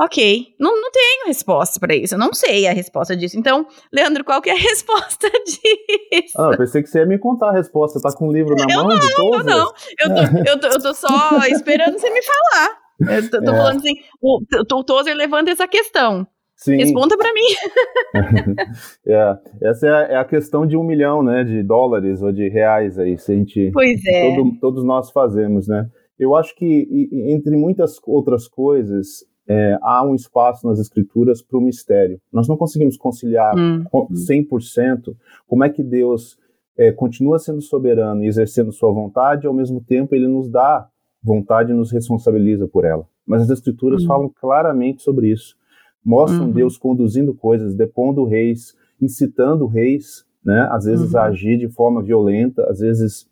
[0.00, 3.38] Ok, não, não tenho resposta para isso, eu não sei a resposta disso.
[3.38, 6.34] Então, Leandro, qual que é a resposta disso?
[6.36, 8.64] Ah, eu pensei que você ia me contar a resposta, tá com o livro na
[8.68, 9.44] eu mão não, de todos?
[9.44, 12.82] Não, eu tô, eu, tô, eu tô só esperando você me falar.
[13.16, 13.56] Eu tô, tô é.
[13.56, 14.40] falando assim, o,
[14.74, 16.26] o Tozer levanta essa questão.
[16.56, 16.76] Sim.
[16.76, 17.40] Responda para mim.
[19.06, 22.48] é, essa é a, é a, questão de um milhão, né, de dólares ou de
[22.48, 24.34] reais aí, se a gente, pois é.
[24.36, 25.88] Todo, todos nós fazemos, né?
[26.16, 26.86] Eu acho que
[27.28, 32.20] entre muitas outras coisas, é, há um espaço nas escrituras para o mistério.
[32.32, 33.84] Nós não conseguimos conciliar hum.
[34.12, 35.14] 100%
[35.46, 36.38] como é que Deus
[36.76, 40.88] é, continua sendo soberano e exercendo sua vontade, e ao mesmo tempo ele nos dá
[41.22, 43.06] vontade e nos responsabiliza por ela.
[43.26, 44.06] Mas as escrituras hum.
[44.06, 45.56] falam claramente sobre isso.
[46.04, 46.52] Mostram uhum.
[46.52, 51.20] Deus conduzindo coisas, depondo reis, incitando reis, né, às vezes uhum.
[51.20, 53.30] a agir de forma violenta, às vezes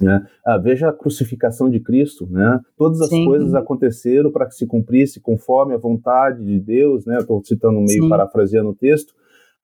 [0.00, 0.26] Né?
[0.44, 2.58] Ah, veja a crucificação de Cristo, né?
[2.76, 3.24] Todas as Sim.
[3.26, 7.18] coisas aconteceram para que se cumprisse conforme a vontade de Deus, né?
[7.18, 8.08] Estou citando meio Sim.
[8.08, 9.14] parafraseando o texto.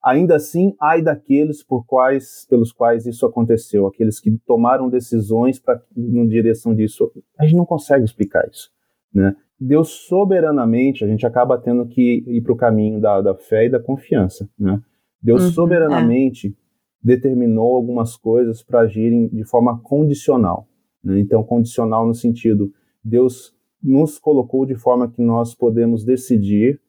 [0.05, 5.83] Ainda assim, ai daqueles por quais, pelos quais isso aconteceu, aqueles que tomaram decisões para
[5.97, 7.11] na direção disso.
[7.39, 8.71] A gente não consegue explicar isso,
[9.13, 9.35] né?
[9.59, 13.71] Deus soberanamente, a gente acaba tendo que ir para o caminho da, da fé e
[13.71, 14.81] da confiança, né?
[15.21, 16.66] Deus uhum, soberanamente é
[17.07, 20.67] determinou algumas coisas para agirem de forma condicional.
[21.05, 21.21] Né?
[21.21, 26.81] Então, condicional no sentido, Deus nos colocou de forma que nós podemos decidir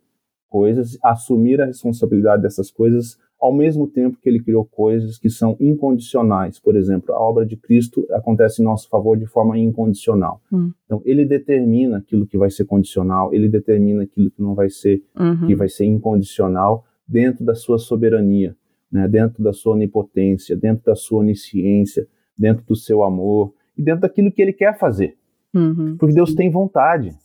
[0.50, 5.56] coisas, assumir a responsabilidade dessas coisas, ao mesmo tempo que ele criou coisas que são
[5.60, 6.60] incondicionais.
[6.60, 10.42] Por exemplo, a obra de Cristo acontece em nosso favor de forma incondicional.
[10.52, 10.72] Hum.
[10.86, 15.04] Então, ele determina aquilo que vai ser condicional, ele determina aquilo que não vai ser,
[15.16, 15.46] uhum.
[15.46, 18.56] que vai ser incondicional dentro da sua soberania
[18.92, 24.02] né, dentro da sua onipotência, dentro da sua onisciência, dentro do seu amor e dentro
[24.02, 25.16] daquilo que ele quer fazer.
[25.54, 25.98] Uhum.
[25.98, 27.16] Porque Deus tem vontade.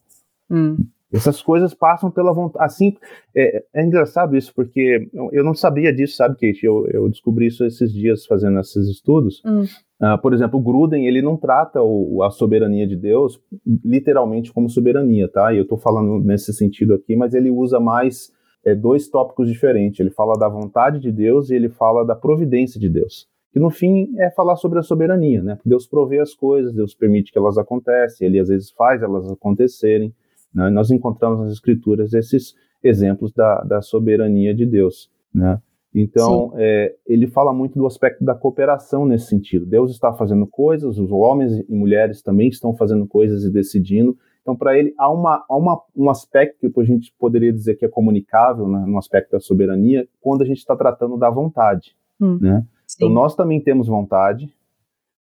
[0.51, 0.77] Uhum.
[1.13, 2.65] Essas coisas passam pela vontade.
[2.65, 2.97] Assim,
[3.35, 6.65] é, é, engraçado isso, porque eu não sabia disso, sabe, Kate?
[6.65, 9.43] Eu, eu descobri isso esses dias fazendo esses estudos.
[9.45, 9.65] Uhum.
[10.01, 13.39] Uh, por exemplo, o Gruden, ele não trata o, a soberania de Deus
[13.85, 15.53] literalmente como soberania, tá?
[15.53, 18.33] E eu estou falando nesse sentido aqui, mas ele usa mais
[18.65, 20.01] é, dois tópicos diferentes.
[20.01, 23.29] Ele fala da vontade de Deus e ele fala da providência de Deus.
[23.53, 25.59] Que no fim é falar sobre a soberania, né?
[25.65, 30.15] Deus provê as coisas, Deus permite que elas aconteçam, ele às vezes faz elas acontecerem.
[30.55, 30.71] Né?
[30.71, 35.61] Nós encontramos nas Escrituras esses exemplos da, da soberania de Deus, né?
[35.95, 39.67] Então, é, ele fala muito do aspecto da cooperação nesse sentido.
[39.67, 44.57] Deus está fazendo coisas, os homens e mulheres também estão fazendo coisas e decidindo, então,
[44.57, 47.89] para ele, há, uma, há uma, um aspecto que a gente poderia dizer que é
[47.89, 51.97] comunicável, né, no aspecto da soberania, quando a gente está tratando da vontade.
[52.21, 52.67] Hum, né?
[52.97, 54.53] Então, nós também temos vontade,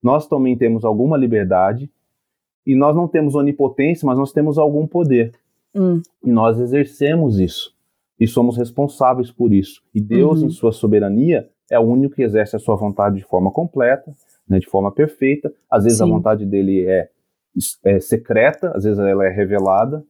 [0.01, 1.91] nós também temos alguma liberdade,
[2.65, 5.33] e nós não temos onipotência, mas nós temos algum poder.
[5.75, 6.01] Hum.
[6.23, 7.75] E nós exercemos isso.
[8.19, 9.81] E somos responsáveis por isso.
[9.93, 10.47] E Deus, uhum.
[10.47, 14.13] em sua soberania, é o único que exerce a sua vontade de forma completa,
[14.47, 15.53] né, de forma perfeita.
[15.69, 16.05] Às vezes Sim.
[16.05, 17.09] a vontade dele é
[17.83, 20.03] é, secreta, às vezes ela é revelada,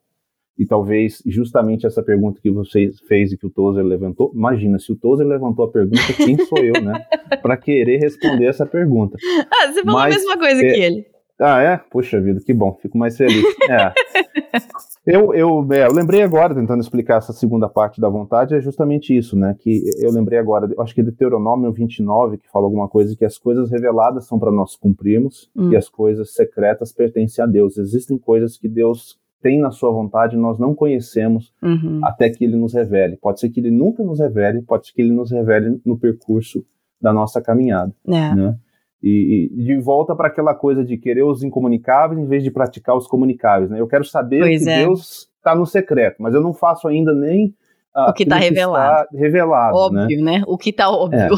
[0.58, 4.92] e talvez justamente essa pergunta que você fez e que o Tozer levantou, imagina, se
[4.92, 7.06] o Tozer levantou a pergunta, quem sou eu, né,
[7.42, 9.18] para querer responder essa pergunta.
[9.52, 11.06] Ah, você falou Mas, a mesma coisa é, que ele.
[11.40, 11.78] Ah, é?
[11.78, 13.46] Puxa vida, que bom, fico mais feliz.
[13.70, 13.94] É.
[15.06, 19.18] Eu, eu, é, eu lembrei agora, tentando explicar essa segunda parte da vontade, é justamente
[19.18, 19.56] isso, né?
[19.58, 23.26] Que eu lembrei agora, acho que é de Deuteronômio 29, que fala alguma coisa que
[23.26, 25.72] as coisas reveladas são para nós cumprirmos hum.
[25.72, 27.78] e as coisas secretas pertencem a Deus.
[27.78, 32.02] Existem coisas que Deus tem na sua vontade e nós não conhecemos uhum.
[32.04, 33.18] até que ele nos revele.
[33.18, 36.64] Pode ser que ele nunca nos revele, pode ser que ele nos revele no percurso
[37.02, 37.94] da nossa caminhada.
[38.06, 38.36] É.
[38.36, 38.58] Né?
[39.02, 42.98] E, e, de volta para aquela coisa de querer os incomunicáveis em vez de praticar
[42.98, 43.70] os comunicáveis.
[43.72, 43.80] Né?
[43.80, 44.80] Eu quero saber pois que é.
[44.80, 47.56] Deus está no secreto, mas eu não faço ainda nem
[47.96, 49.08] uh, o que está revelado.
[49.10, 49.78] Tá revelado.
[49.78, 50.40] Óbvio, né?
[50.40, 50.44] né?
[50.46, 51.20] O que está óbvio.
[51.20, 51.32] É.
[51.32, 51.38] O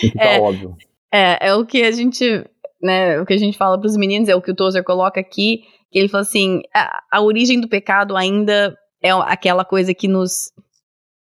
[0.00, 0.76] que está é, óbvio.
[1.12, 2.44] É, é o que a gente,
[2.82, 3.20] né?
[3.20, 5.62] O que a gente fala para os meninos é o que o Tozer coloca aqui,
[5.92, 10.52] que ele fala assim: a, a origem do pecado ainda é aquela coisa que nos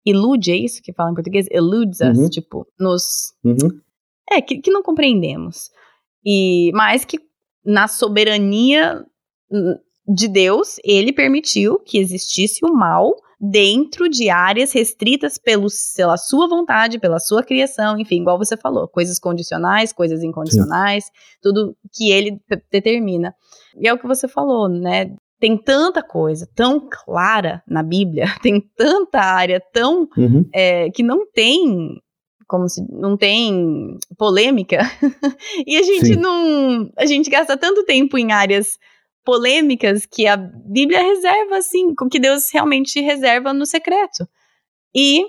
[0.07, 1.47] ilude, é isso que fala em português?
[1.51, 2.29] Eludes us, uhum.
[2.31, 3.35] tipo, nos.
[3.45, 3.81] Uhum
[4.31, 5.71] é, que, que não compreendemos.
[6.25, 7.19] E mais que
[7.64, 9.05] na soberania
[10.07, 16.47] de Deus, ele permitiu que existisse o mal dentro de áreas restritas pelo, pela sua
[16.47, 21.11] vontade, pela sua criação, enfim, igual você falou, coisas condicionais, coisas incondicionais, Sim.
[21.43, 22.38] tudo que ele
[22.71, 23.35] determina.
[23.79, 25.14] E é o que você falou, né?
[25.38, 30.45] Tem tanta coisa tão clara na Bíblia, tem tanta área tão uhum.
[30.53, 31.99] é, que não tem
[32.51, 34.79] como se não tem polêmica.
[35.65, 36.17] e a gente Sim.
[36.17, 36.91] não.
[36.99, 38.77] A gente gasta tanto tempo em áreas
[39.25, 44.29] polêmicas que a Bíblia reserva, assim, com que Deus realmente reserva no secreto.
[44.93, 45.25] E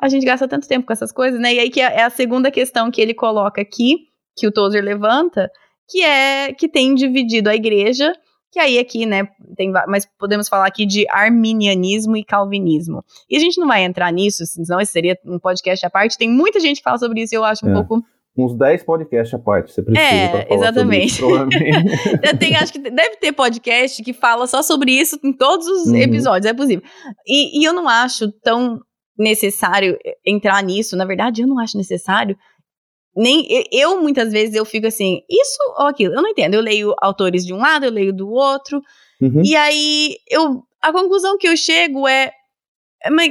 [0.00, 1.52] a gente gasta tanto tempo com essas coisas, né?
[1.52, 4.82] E aí que é, é a segunda questão que ele coloca aqui, que o Tozer
[4.82, 5.50] levanta,
[5.86, 8.10] que é que tem dividido a igreja
[8.54, 13.04] que aí aqui, né, tem, mas podemos falar aqui de arminianismo e calvinismo.
[13.28, 16.16] E a gente não vai entrar nisso, senão esse seria um podcast à parte.
[16.16, 17.74] Tem muita gente que fala sobre isso e eu acho um é.
[17.74, 18.00] pouco
[18.36, 21.14] uns 10 podcasts à parte, você precisa é, falar exatamente.
[21.14, 25.66] sobre isso, tem, acho que deve ter podcast que fala só sobre isso em todos
[25.68, 25.96] os uhum.
[25.96, 26.82] episódios, é possível.
[27.24, 28.80] E, e eu não acho tão
[29.16, 32.36] necessário entrar nisso, na verdade eu não acho necessário,
[33.16, 36.54] nem eu muitas vezes eu fico assim, isso ou aquilo, eu não entendo.
[36.54, 38.82] Eu leio autores de um lado, eu leio do outro,
[39.20, 39.42] uhum.
[39.44, 42.30] e aí eu a conclusão que eu chego é,
[43.02, 43.28] é mas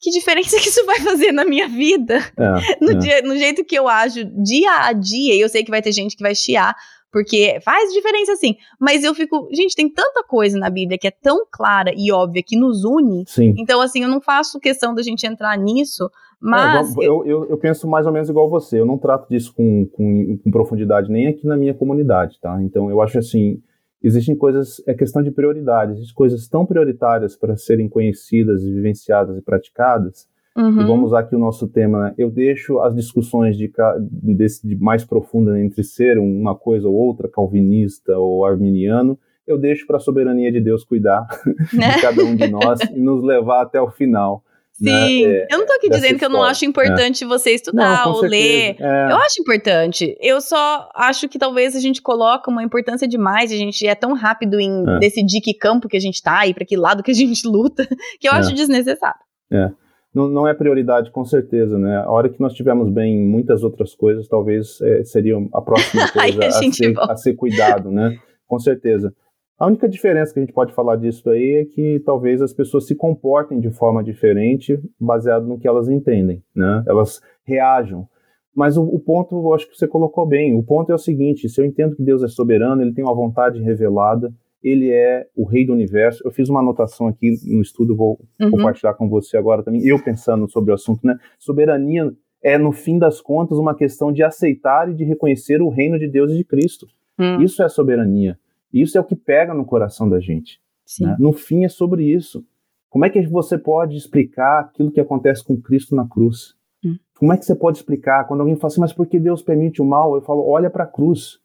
[0.00, 2.18] que diferença que isso vai fazer na minha vida?
[2.38, 2.94] É, no, é.
[2.94, 5.92] Dia, no jeito que eu ajo dia a dia, e eu sei que vai ter
[5.92, 6.74] gente que vai chiar,
[7.10, 8.56] porque faz diferença sim.
[8.78, 12.42] Mas eu fico, gente, tem tanta coisa na Bíblia que é tão clara e óbvia
[12.42, 13.24] que nos une.
[13.26, 13.54] Sim.
[13.56, 16.96] Então, assim, eu não faço questão da gente entrar nisso, mas.
[16.96, 18.78] É, eu, eu, eu, penso mais ou menos igual você.
[18.80, 22.60] Eu não trato disso com, com, com profundidade nem aqui na minha comunidade, tá?
[22.62, 23.62] Então, eu acho assim
[24.02, 29.42] existem coisas, é questão de prioridade, existem coisas tão prioritárias para serem conhecidas, vivenciadas e
[29.42, 30.28] praticadas.
[30.56, 30.80] Uhum.
[30.80, 32.14] E vamos usar aqui o nosso tema, né?
[32.16, 33.70] Eu deixo as discussões de,
[34.00, 39.86] de, de mais profunda entre ser uma coisa ou outra, calvinista ou arminiano, eu deixo
[39.86, 41.26] para a soberania de Deus cuidar
[41.70, 44.42] de cada um de nós e nos levar até o final.
[44.80, 47.26] Né, Sim, né, é, eu não tô aqui dizendo que eu não acho importante é.
[47.26, 48.30] você estudar não, ou certeza.
[48.30, 48.76] ler.
[48.78, 49.12] É.
[49.12, 50.16] Eu acho importante.
[50.20, 54.12] Eu só acho que talvez a gente coloca uma importância demais, a gente é tão
[54.12, 54.98] rápido em é.
[54.98, 57.88] decidir que campo que a gente tá e para que lado que a gente luta,
[58.20, 58.54] que eu acho é.
[58.54, 59.20] desnecessário.
[59.50, 59.70] É.
[60.14, 61.98] Não, não, é prioridade, com certeza, né?
[61.98, 66.42] A hora que nós estivermos bem em muitas outras coisas, talvez seria a próxima coisa
[66.42, 68.16] a, a, ser, a ser cuidado, né?
[68.46, 69.12] Com certeza.
[69.58, 72.86] A única diferença que a gente pode falar disso aí é que talvez as pessoas
[72.86, 76.84] se comportem de forma diferente baseado no que elas entendem, né?
[76.86, 78.06] Elas reajam.
[78.54, 80.54] Mas o, o, ponto, eu acho que você colocou bem.
[80.54, 83.14] O ponto é o seguinte: se eu entendo que Deus é soberano, Ele tem uma
[83.14, 86.22] vontade revelada, Ele é o Rei do Universo.
[86.24, 88.50] Eu fiz uma anotação aqui no estudo, vou uhum.
[88.50, 89.86] compartilhar com você agora também.
[89.86, 91.18] Eu pensando sobre o assunto, né?
[91.38, 95.98] Soberania é, no fim das contas, uma questão de aceitar e de reconhecer o reino
[95.98, 96.86] de Deus e de Cristo.
[97.18, 97.40] Uhum.
[97.40, 98.38] Isso é soberania.
[98.72, 100.60] Isso é o que pega no coração da gente.
[101.00, 101.16] Né?
[101.18, 102.44] No fim, é sobre isso.
[102.88, 106.54] Como é que você pode explicar aquilo que acontece com Cristo na cruz?
[106.84, 106.96] Hum.
[107.18, 109.82] Como é que você pode explicar quando alguém fala assim, mas por que Deus permite
[109.82, 110.14] o mal?
[110.14, 111.38] Eu falo, olha para a cruz.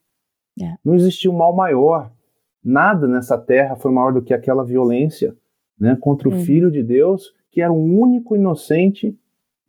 [0.62, 0.76] É.
[0.84, 2.12] Não existiu mal maior.
[2.64, 5.36] Nada nessa terra foi maior do que aquela violência
[5.80, 6.42] né, contra o uhum.
[6.42, 9.18] Filho de Deus, que era o único inocente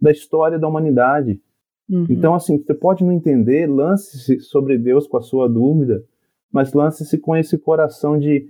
[0.01, 1.41] da história da humanidade.
[1.89, 2.07] Uhum.
[2.11, 6.05] Então, assim, você pode não entender, lance-se sobre Deus com a sua dúvida,
[6.53, 8.49] mas lance-se com esse coração de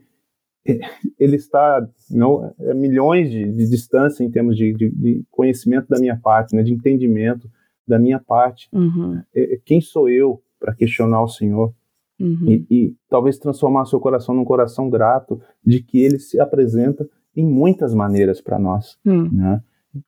[1.18, 5.98] ele está não, é milhões de, de, distância em termos de, de, de, conhecimento da
[5.98, 7.50] minha parte, né, de entendimento
[7.86, 8.68] da minha parte.
[8.72, 9.20] Uhum.
[9.34, 11.74] É, é quem sou eu para questionar o Senhor?
[12.20, 12.48] Uhum.
[12.48, 17.44] E, e, talvez transformar seu coração num coração grato de que ele se apresenta em
[17.44, 19.28] muitas maneiras para nós, uhum.
[19.32, 19.60] né?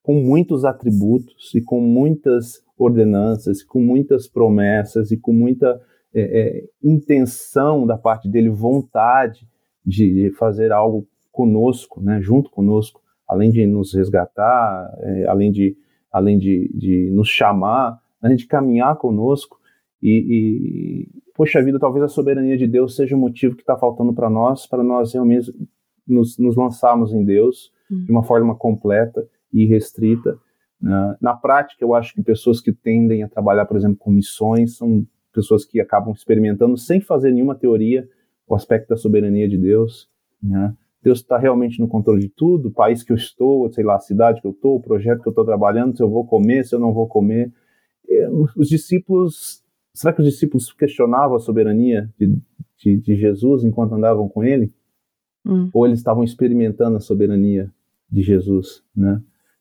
[0.03, 5.81] com muitos atributos e com muitas ordenanças, com muitas promessas e com muita
[6.15, 9.49] é, é, intenção da parte dele, vontade
[9.85, 15.77] de, de, fazer algo conosco, né, junto conosco, além de nos resgatar, é, além, de,
[16.13, 19.59] além de, de nos chamar, além de caminhar conosco.
[20.01, 24.15] E, e, poxa vida, talvez a soberania de Deus seja o motivo que está faltando
[24.15, 25.53] para nós, para nós realmente
[26.07, 28.05] nos, nos lançarmos em Deus hum.
[28.05, 30.39] de uma forma completa e restrita.
[30.81, 34.77] Na, na prática, eu acho que pessoas que tendem a trabalhar, por exemplo, com missões
[34.77, 38.09] são pessoas que acabam experimentando sem fazer nenhuma teoria
[38.47, 40.09] o aspecto da soberania de Deus.
[40.43, 40.75] Né?
[41.03, 44.01] Deus está realmente no controle de tudo, o país que eu estou, sei lá, a
[44.01, 46.75] cidade que eu estou, o projeto que eu estou trabalhando, se eu vou comer, se
[46.75, 47.53] eu não vou comer.
[48.57, 52.39] Os discípulos, será que os discípulos questionavam a soberania de,
[52.79, 54.73] de, de Jesus enquanto andavam com ele?
[55.45, 55.69] Hum.
[55.75, 57.71] Ou eles estavam experimentando a soberania
[58.11, 59.21] de Jesus, né?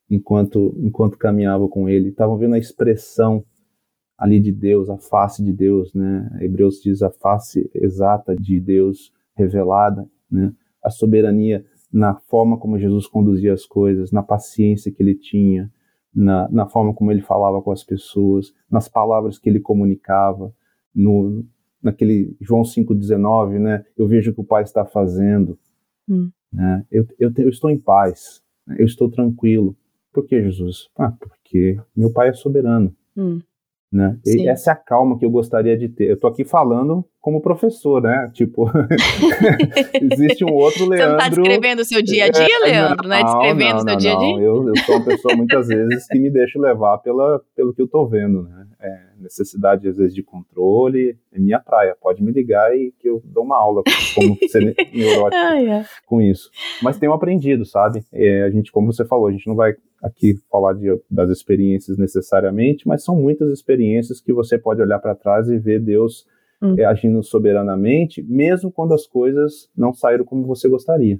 [0.09, 3.43] Enquanto, enquanto caminhavam com ele, estavam vendo a expressão
[4.23, 6.29] ali de Deus, a face de Deus, né?
[6.39, 10.53] Hebreus diz a face exata de Deus revelada, né?
[10.81, 15.69] A soberania na forma como Jesus conduzia as coisas, na paciência que ele tinha,
[16.15, 20.53] na, na forma como ele falava com as pessoas, nas palavras que ele comunicava,
[20.95, 21.43] no,
[21.81, 23.83] naquele João 5,19, né?
[23.97, 25.59] Eu vejo o que o Pai está fazendo,
[26.07, 26.31] hum.
[26.49, 26.85] né?
[26.89, 28.77] Eu, eu, eu, estou em paz, né?
[28.79, 29.75] eu estou tranquilo.
[30.13, 30.89] Por que, Jesus?
[30.97, 32.95] Ah, porque meu Pai é soberano.
[33.17, 33.41] Hum.
[33.93, 34.17] Né?
[34.25, 36.09] E essa é a calma que eu gostaria de ter.
[36.09, 38.27] Eu tô aqui falando como professor, né?
[38.33, 38.65] Tipo,
[40.11, 40.97] existe um outro Leandro.
[40.97, 43.07] Você não tá descrevendo o seu dia a dia, é, Leandro?
[43.07, 44.39] Não, é descrevendo o seu não, dia a dia?
[44.39, 47.87] Eu, eu sou uma pessoa, muitas vezes, que me deixa levar pela, pelo que eu
[47.87, 48.65] tô vendo, né?
[48.81, 51.95] É, necessidade, às vezes, de controle é minha praia.
[52.01, 53.83] Pode me ligar e que eu dou uma aula
[54.15, 55.87] como ser neurótico ah, yeah.
[56.07, 56.49] com isso.
[56.81, 58.03] Mas tenho aprendido, sabe?
[58.11, 61.97] É, a gente, como você falou, a gente não vai aqui falar de, das experiências
[61.97, 66.25] necessariamente, mas são muitas experiências que você pode olhar para trás e ver Deus
[66.61, 66.75] uhum.
[66.77, 71.19] é, agindo soberanamente, mesmo quando as coisas não saíram como você gostaria.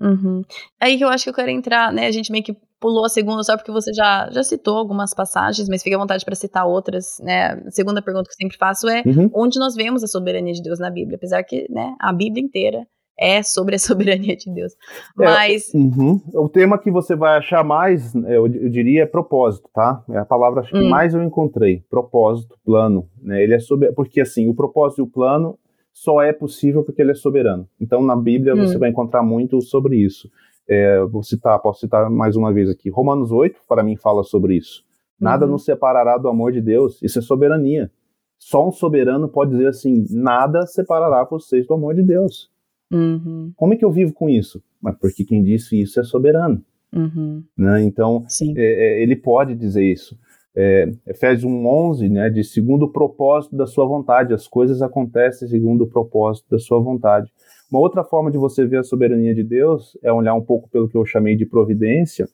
[0.00, 0.42] Uhum.
[0.80, 2.08] Aí que eu acho que eu quero entrar, né?
[2.08, 5.68] A gente meio que pulou a segunda só porque você já, já citou algumas passagens,
[5.68, 7.62] mas fique à vontade para citar outras, né?
[7.66, 9.30] A segunda pergunta que eu sempre faço é uhum.
[9.32, 12.86] onde nós vemos a soberania de Deus na Bíblia, apesar que, né, a Bíblia inteira
[13.18, 14.72] é sobre a soberania de Deus.
[15.18, 15.74] É, Mas.
[15.74, 16.20] É, uhum.
[16.34, 20.02] O tema que você vai achar mais, eu, eu, diria, é propósito, tá?
[20.10, 20.88] É a palavra que hum.
[20.88, 21.84] mais eu encontrei.
[21.88, 23.08] Propósito, plano.
[23.22, 23.42] Né?
[23.42, 23.92] Ele é sobre.
[23.92, 25.58] Porque assim, o propósito e o plano
[25.92, 27.68] só é possível porque ele é soberano.
[27.80, 28.66] Então, na Bíblia, hum.
[28.66, 30.28] você vai encontrar muito sobre isso.
[30.68, 32.88] É, vou citar, posso citar mais uma vez aqui.
[32.88, 34.82] Romanos 8, para mim, fala sobre isso.
[35.20, 35.52] Nada uhum.
[35.52, 37.00] nos separará do amor de Deus.
[37.02, 37.90] Isso é soberania.
[38.38, 42.50] Só um soberano pode dizer assim: nada separará vocês do amor de Deus.
[42.94, 43.52] Uhum.
[43.56, 44.62] Como é que eu vivo com isso?
[44.80, 46.62] Mas porque quem disse isso é soberano.
[46.94, 47.42] Uhum.
[47.58, 47.82] Né?
[47.82, 48.24] Então,
[48.56, 50.16] é, é, ele pode dizer isso.
[50.56, 55.82] É, Efésios 1,11 né, de segundo o propósito da sua vontade, as coisas acontecem segundo
[55.82, 57.28] o propósito da sua vontade.
[57.68, 60.88] Uma outra forma de você ver a soberania de Deus é olhar um pouco pelo
[60.88, 62.28] que eu chamei de providência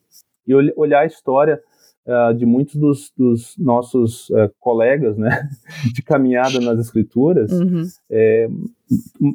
[0.47, 1.63] e olhar a história
[2.11, 5.49] uh, de muitos dos, dos nossos uh, colegas né,
[5.95, 7.53] de caminhada nas escrituras.
[7.53, 7.85] Uhum.
[8.11, 8.49] É,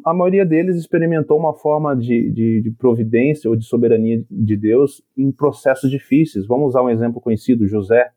[0.06, 5.02] a maioria deles experimentou uma forma de, de, de, providência ou de soberania de Deus
[5.18, 6.46] em processos difíceis.
[6.46, 8.12] Vamos usar um exemplo conhecido, José.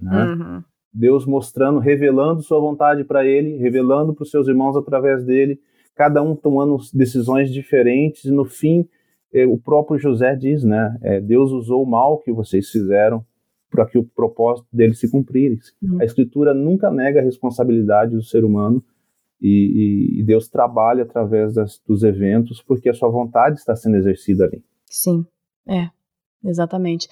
[0.00, 0.24] Né?
[0.24, 0.62] Uhum.
[0.92, 5.60] Deus mostrando, revelando sua vontade para ele, revelando para os seus irmãos através dele,
[5.94, 8.88] cada um tomando decisões diferentes, e no fim,
[9.32, 10.96] eh, o próprio José diz, né?
[11.02, 13.24] É, Deus usou o mal que vocês fizeram
[13.74, 15.72] para que o propósito dele se cumprisse.
[15.82, 16.00] Uhum.
[16.00, 18.80] A Escritura nunca nega a responsabilidade do ser humano
[19.42, 24.44] e, e Deus trabalha através das, dos eventos porque a sua vontade está sendo exercida
[24.44, 24.62] ali.
[24.86, 25.26] Sim,
[25.68, 25.90] é.
[26.46, 27.08] Exatamente.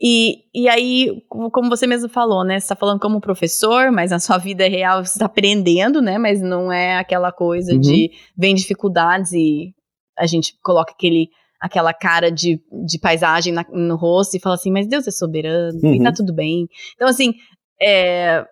[0.00, 2.60] E, e aí, como você mesmo falou, né?
[2.60, 6.18] Você está falando como professor, mas na sua vida real você está aprendendo, né?
[6.18, 7.80] Mas não é aquela coisa uhum.
[7.80, 9.74] de vem dificuldades e
[10.16, 11.30] a gente coloca aquele
[11.66, 15.78] aquela cara de, de paisagem na, no rosto e fala assim, mas Deus é soberano
[15.82, 15.94] uhum.
[15.94, 16.14] e tá uhum.
[16.14, 16.68] tudo bem.
[16.94, 17.34] Então, assim,
[17.80, 18.44] é,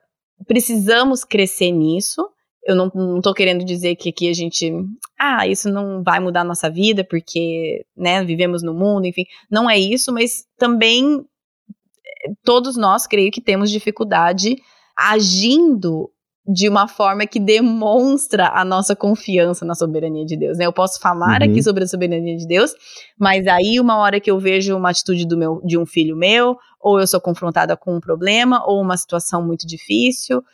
[0.46, 2.28] precisamos crescer nisso,
[2.66, 4.72] eu não, não tô querendo dizer que aqui a gente,
[5.18, 9.68] ah, isso não vai mudar a nossa vida porque, né, vivemos no mundo, enfim, não
[9.68, 14.56] é isso, mas também eh, todos nós, creio que temos dificuldade
[14.96, 16.10] agindo
[16.46, 20.66] de uma forma que demonstra a nossa confiança na soberania de Deus, né?
[20.66, 21.48] Eu posso falar uhum.
[21.50, 22.72] aqui sobre a soberania de Deus,
[23.18, 26.56] mas aí uma hora que eu vejo uma atitude do meu, de um filho meu,
[26.80, 30.44] ou eu sou confrontada com um problema, ou uma situação muito difícil,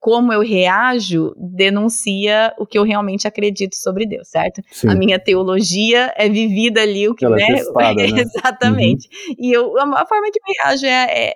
[0.00, 4.62] como eu reajo denuncia o que eu realmente acredito sobre Deus, certo?
[4.70, 4.88] Sim.
[4.88, 7.44] A minha teologia é vivida ali, o que Ela é né?
[7.44, 8.20] É testada, né?
[8.22, 9.08] Exatamente.
[9.28, 9.34] Uhum.
[9.38, 11.34] E eu, a forma que eu reajo é, é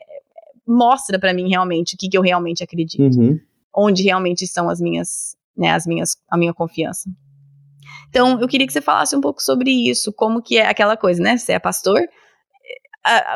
[0.67, 3.39] mostra para mim realmente o que, que eu realmente acredito, uhum.
[3.75, 7.11] Onde realmente estão as minhas, né, as minhas, a minha confiança.
[8.09, 11.23] Então, eu queria que você falasse um pouco sobre isso, como que é aquela coisa,
[11.23, 11.37] né?
[11.37, 12.01] Você é pastor,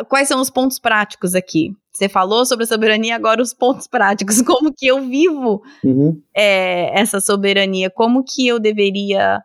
[0.09, 1.73] quais são os pontos práticos aqui?
[1.93, 4.41] Você falou sobre a soberania, agora os pontos práticos.
[4.43, 6.21] Como que eu vivo uhum.
[6.35, 7.91] é, essa soberania?
[7.91, 9.43] Como que eu deveria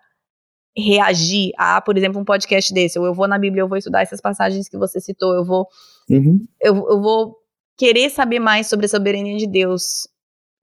[0.75, 2.97] reagir a, por exemplo, um podcast desse?
[2.97, 5.67] Ou eu vou na Bíblia, eu vou estudar essas passagens que você citou, eu vou,
[6.09, 6.39] uhum.
[6.61, 7.35] eu, eu vou
[7.77, 10.07] querer saber mais sobre a soberania de Deus.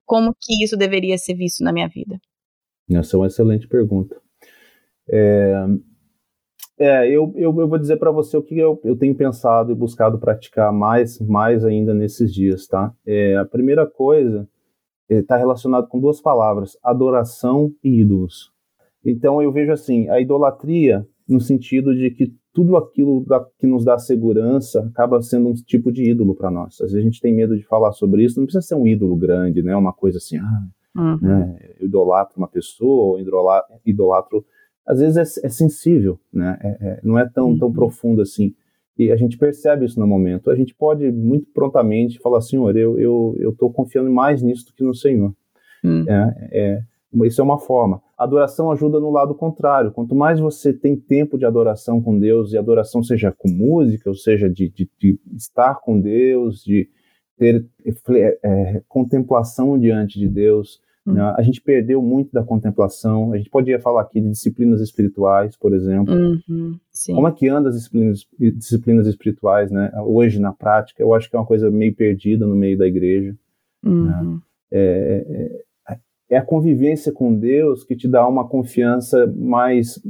[0.05, 2.19] Como que isso deveria ser visto na minha vida?
[2.91, 4.21] Essa é uma excelente pergunta.
[5.09, 5.67] É,
[6.79, 9.75] é, eu, eu, eu vou dizer para você o que eu, eu tenho pensado e
[9.75, 12.93] buscado praticar mais, mais ainda nesses dias, tá?
[13.07, 14.49] É, a primeira coisa
[15.09, 18.53] está é, relacionada com duas palavras: adoração e ídolos.
[19.05, 23.85] Então eu vejo assim, a idolatria no sentido de que tudo aquilo da, que nos
[23.85, 26.75] dá segurança acaba sendo um tipo de ídolo para nós.
[26.75, 29.17] Às vezes a gente tem medo de falar sobre isso, não precisa ser um ídolo
[29.17, 29.77] grande, né?
[29.77, 31.19] Uma coisa assim, ah, uhum.
[31.21, 31.59] né?
[31.81, 34.47] eu idolatro uma pessoa, ou idolatro
[34.87, 36.57] às vezes é, é sensível, né?
[36.63, 37.75] É, é, não é tão, tão uhum.
[37.75, 38.55] profundo assim.
[38.97, 40.49] E a gente percebe isso no momento.
[40.49, 44.73] A gente pode muito prontamente falar, Senhor, eu eu eu estou confiando mais nisso do
[44.73, 45.35] que no Senhor.
[45.83, 46.05] Hum.
[46.09, 46.83] É, é,
[47.25, 48.03] isso é uma forma.
[48.17, 49.93] A adoração ajuda no lado contrário.
[49.93, 54.17] Quanto mais você tem tempo de adoração com Deus, e adoração seja com música, ou
[54.17, 56.89] seja, de, de, de estar com Deus, de
[57.37, 61.15] ter é, é contemplação diante de Deus, Hum.
[61.15, 61.35] Né?
[61.37, 63.33] A gente perdeu muito da contemplação.
[63.33, 66.15] A gente podia falar aqui de disciplinas espirituais, por exemplo.
[66.15, 66.79] Uhum,
[67.15, 69.93] Como é que anda as disciplinas, disciplinas espirituais, né?
[70.03, 73.37] Hoje, na prática, eu acho que é uma coisa meio perdida no meio da igreja.
[73.85, 74.05] Uhum.
[74.07, 74.41] Né?
[74.73, 75.65] É, é,
[76.31, 80.01] é, a convivência com Deus que te dá uma confiança mais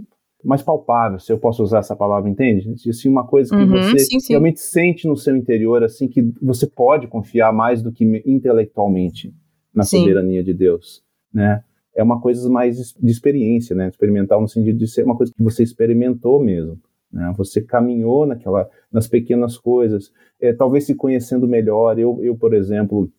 [0.44, 2.74] mais palpável, se eu posso usar essa palavra, entende?
[2.86, 4.34] Assim, uma coisa que uhum, você sim, sim.
[4.34, 9.34] realmente sente no seu interior, assim, que você pode confiar mais do que intelectualmente
[9.74, 10.00] na Sim.
[10.00, 11.02] soberania de Deus,
[11.32, 11.64] né?
[11.96, 13.88] É uma coisa mais de experiência, né?
[13.88, 16.78] Experimental no sentido de ser uma coisa que você experimentou mesmo,
[17.12, 17.32] né?
[17.36, 21.98] Você caminhou naquela, nas pequenas coisas, é, talvez se conhecendo melhor.
[21.98, 23.10] Eu, eu, por exemplo,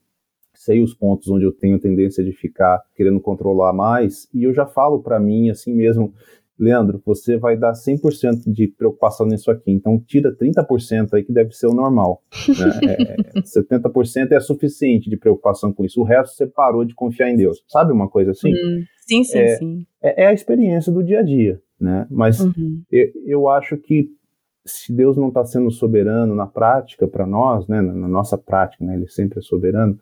[0.56, 4.66] sei os pontos onde eu tenho tendência de ficar querendo controlar mais, e eu já
[4.66, 6.14] falo para mim assim mesmo,
[6.58, 11.52] Leandro, você vai dar 100% de preocupação nisso aqui, então tira 30% aí que deve
[11.52, 12.22] ser o normal.
[12.48, 12.96] Né?
[13.36, 17.36] É, 70% é suficiente de preocupação com isso, o resto você parou de confiar em
[17.36, 17.64] Deus.
[17.68, 18.52] Sabe uma coisa assim?
[18.52, 19.86] Hum, sim, sim, é, sim.
[20.02, 22.08] é, é, a experiência do dia a dia, né?
[22.10, 22.82] Mas uhum.
[22.90, 24.10] eu, eu acho que
[24.66, 28.84] se Deus não está sendo soberano na prática para nós, né, na, na, nossa prática,
[28.84, 30.00] né, Ele sempre é soberano,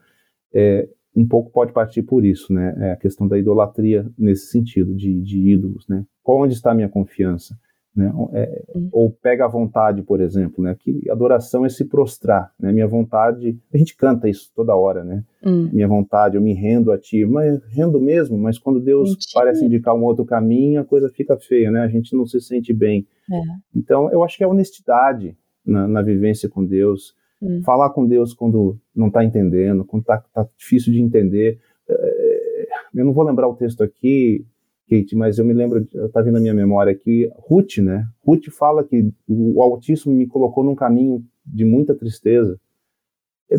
[0.53, 4.95] é, um pouco pode partir por isso, né, é a questão da idolatria nesse sentido,
[4.95, 7.57] de, de ídolos, né, qual onde está a minha confiança?
[7.95, 8.11] Né?
[8.33, 10.75] É, ou pega a vontade, por exemplo, né?
[10.79, 12.71] Que adoração é se prostrar, né?
[12.71, 15.23] Minha vontade, a gente canta isso toda hora, né?
[15.45, 15.69] Hum.
[15.71, 19.31] Minha vontade, eu me rendo a ti, mas rendo mesmo, mas quando Deus Mentira.
[19.35, 21.81] parece indicar um outro caminho, a coisa fica feia, né?
[21.81, 23.05] A gente não se sente bem.
[23.31, 23.39] É.
[23.75, 27.61] Então, eu acho que é honestidade na, na vivência com Deus, hum.
[27.63, 31.59] falar com Deus quando não está entendendo, quando está tá difícil de entender.
[31.87, 34.45] É, eu não vou lembrar o texto aqui,
[34.89, 38.05] Kate, mas eu me lembro, está vindo na minha memória que Ruth, né?
[38.25, 42.59] Ruth fala que o Altíssimo me colocou num caminho de muita tristeza.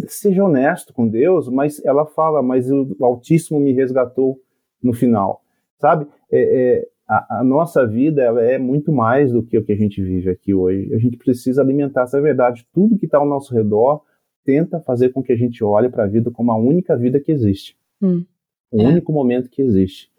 [0.08, 4.40] Seja honesto com Deus, mas ela fala, mas o Altíssimo me resgatou
[4.82, 5.42] no final,
[5.78, 6.06] sabe?
[6.30, 9.76] É, é, a, a, nossa vida ela é muito mais do que o que a
[9.76, 10.92] gente vive aqui hoje.
[10.94, 12.66] A gente precisa alimentar essa verdade.
[12.72, 14.02] Tudo que está ao nosso redor
[14.44, 17.32] tenta fazer com que a gente olhe para a vida como a única vida que
[17.32, 18.24] existe, hum.
[18.70, 18.86] o é.
[18.86, 20.10] único momento que existe.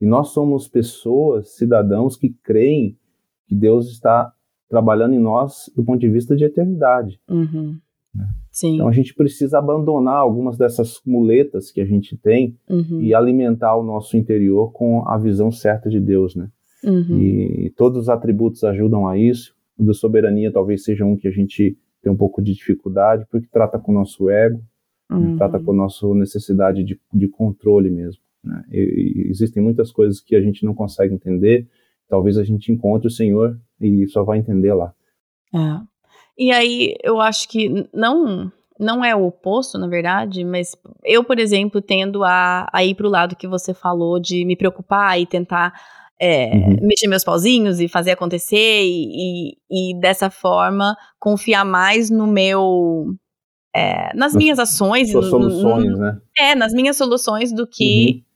[0.00, 2.96] E nós somos pessoas, cidadãos que creem
[3.46, 4.32] que Deus está
[4.68, 7.20] trabalhando em nós do ponto de vista de eternidade.
[7.28, 7.78] Uhum.
[8.14, 8.28] Né?
[8.64, 13.00] Então a gente precisa abandonar algumas dessas muletas que a gente tem uhum.
[13.00, 16.50] e alimentar o nosso interior com a visão certa de Deus, né?
[16.82, 17.18] Uhum.
[17.18, 19.54] E, e todos os atributos ajudam a isso.
[19.78, 23.46] O da soberania talvez seja um que a gente tem um pouco de dificuldade, porque
[23.50, 24.62] trata com o nosso ego,
[25.08, 25.34] né?
[25.36, 25.64] trata uhum.
[25.64, 28.22] com a nossa necessidade de, de controle mesmo.
[28.42, 28.64] Né?
[28.70, 31.68] E, e existem muitas coisas que a gente não consegue entender.
[32.08, 34.92] Talvez a gente encontre o Senhor e só vai entender lá.
[35.54, 35.89] É.
[36.40, 40.74] E aí eu acho que não não é o oposto, na verdade, mas
[41.04, 44.56] eu, por exemplo, tendo a, a ir para o lado que você falou de me
[44.56, 45.74] preocupar e tentar
[46.18, 46.78] é, uhum.
[46.80, 53.14] mexer meus pauzinhos e fazer acontecer e, e, e, dessa forma confiar mais no meu
[53.76, 56.18] é, nas, nas minhas ações, suas soluções, no, né?
[56.38, 58.30] É, nas minhas soluções do que uhum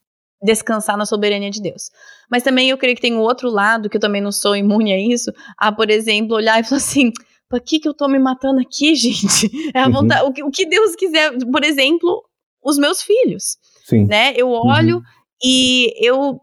[0.44, 1.90] descansar na soberania de Deus.
[2.30, 4.92] Mas também eu creio que tem um outro lado, que eu também não sou imune
[4.92, 7.10] a isso, a, por exemplo, olhar e falar assim,
[7.54, 9.48] por que que eu tô me matando aqui, gente?
[9.72, 9.92] É a uhum.
[9.92, 10.28] vontade, uhum.
[10.28, 12.22] o, que, o que Deus quiser, por exemplo,
[12.62, 14.06] os meus filhos, Sim.
[14.06, 14.32] né?
[14.36, 15.02] Eu olho uhum.
[15.42, 16.40] e eu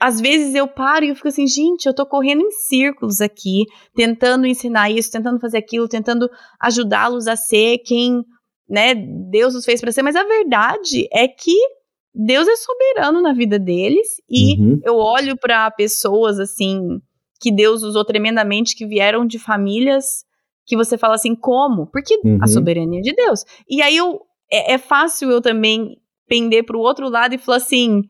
[0.00, 3.64] às vezes eu paro e eu fico assim, gente, eu tô correndo em círculos aqui,
[3.96, 6.30] tentando ensinar isso, tentando fazer aquilo, tentando
[6.60, 8.22] ajudá-los a ser quem,
[8.68, 11.56] né, Deus os fez para ser, mas a verdade é que
[12.14, 14.80] Deus é soberano na vida deles e uhum.
[14.84, 17.00] eu olho para pessoas assim
[17.40, 20.24] que Deus usou tremendamente que vieram de famílias
[20.68, 21.86] que você fala assim como?
[21.86, 22.38] Porque uhum.
[22.42, 23.44] a soberania de Deus.
[23.68, 24.20] E aí eu
[24.52, 25.96] é, é fácil eu também
[26.28, 28.02] pender para o outro lado e falar assim,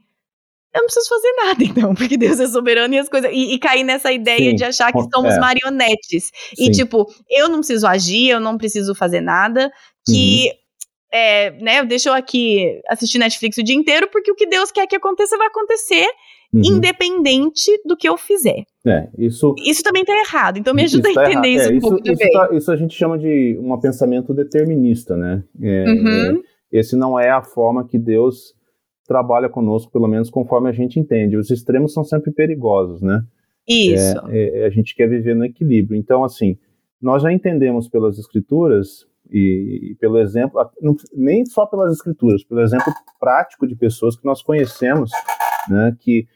[0.75, 3.31] eu não preciso fazer nada, então, porque Deus é soberano e as coisas.
[3.33, 4.57] E, e cair nessa ideia Sim.
[4.57, 5.39] de achar que somos é.
[5.39, 6.31] marionetes.
[6.55, 6.67] Sim.
[6.67, 9.71] E, tipo, eu não preciso agir, eu não preciso fazer nada.
[10.05, 10.69] Que uhum
[11.11, 14.87] é, né, deixa eu aqui assistir Netflix o dia inteiro, porque o que Deus quer
[14.87, 16.07] que aconteça vai acontecer,
[16.53, 16.63] uhum.
[16.65, 18.65] independente do que eu fizer.
[18.87, 21.81] É, isso, isso também está errado, então me ajuda a tá entender isso, é, um
[21.81, 25.45] pouco isso, tá, isso, a gente chama de um pensamento determinista, né?
[25.61, 26.37] É, uhum.
[26.73, 28.55] É, esse não é a forma que Deus
[29.07, 31.37] trabalha conosco, pelo menos conforme a gente entende.
[31.37, 33.23] Os extremos são sempre perigosos, né?
[33.67, 34.19] Isso.
[34.29, 35.99] É, é, a gente quer viver no equilíbrio.
[35.99, 36.59] Então, assim,
[37.01, 40.59] nós já entendemos pelas escrituras e, pelo exemplo,
[41.15, 45.11] nem só pelas escrituras, pelo exemplo prático de pessoas que nós conhecemos,
[45.69, 46.27] né, que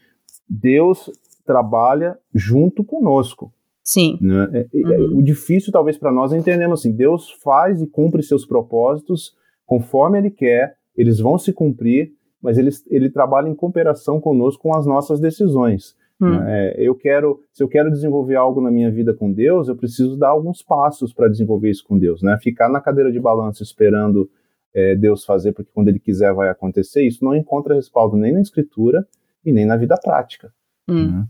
[0.48, 1.10] Deus
[1.44, 3.52] trabalha junto conosco.
[3.82, 4.16] Sim.
[4.20, 4.48] Né?
[4.52, 5.18] É, é, uhum.
[5.18, 9.34] O difícil, talvez, para nós é entendermos assim: Deus faz e cumpre seus propósitos
[9.66, 14.76] conforme Ele quer, eles vão se cumprir, mas ele, ele trabalha em cooperação conosco com
[14.76, 15.96] as nossas decisões.
[16.20, 16.34] Hum.
[16.42, 20.16] É, eu quero, se eu quero desenvolver algo na minha vida com Deus, eu preciso
[20.16, 22.38] dar alguns passos para desenvolver isso com Deus, né?
[22.40, 24.30] Ficar na cadeira de balanço esperando
[24.74, 28.40] é, Deus fazer, porque quando Ele quiser vai acontecer, isso não encontra respaldo nem na
[28.40, 29.06] Escritura
[29.44, 30.52] e nem na vida prática.
[30.88, 31.06] Hum.
[31.06, 31.26] Né?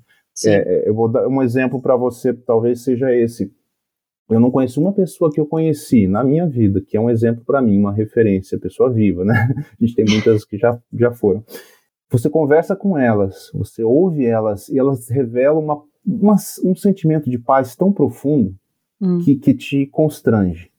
[0.47, 3.53] É, é, eu vou dar um exemplo para você, talvez seja esse.
[4.31, 7.45] Eu não conheço uma pessoa que eu conheci na minha vida que é um exemplo
[7.45, 9.35] para mim, uma referência, pessoa viva, né?
[9.79, 11.45] A gente tem muitas que já, já foram
[12.13, 17.39] você conversa com elas, você ouve elas e elas revelam uma, uma, um sentimento de
[17.39, 18.55] paz tão profundo
[19.01, 19.19] hum.
[19.19, 20.71] que, que te constrange.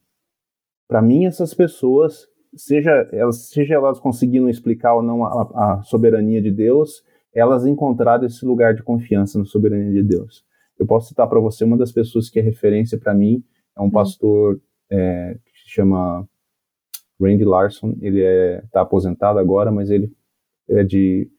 [0.88, 6.40] Para mim, essas pessoas, seja elas, seja elas conseguindo explicar ou não a, a soberania
[6.40, 7.04] de Deus,
[7.34, 10.46] elas encontraram esse lugar de confiança na soberania de Deus.
[10.78, 13.44] Eu posso citar para você uma das pessoas que é referência para mim,
[13.76, 13.92] é um hum.
[13.92, 14.60] pastor
[14.90, 16.28] é, que se chama
[17.20, 20.12] Randy Larson, ele está é, tá aposentado agora, mas ele
[20.70, 21.30] é de,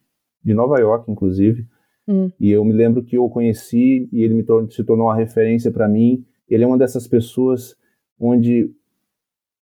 [0.43, 1.67] de Nova York, inclusive.
[2.07, 2.31] Hum.
[2.39, 5.17] E eu me lembro que eu o conheci e ele me tor se tornou uma
[5.17, 6.25] referência para mim.
[6.49, 7.77] Ele é uma dessas pessoas
[8.19, 8.71] onde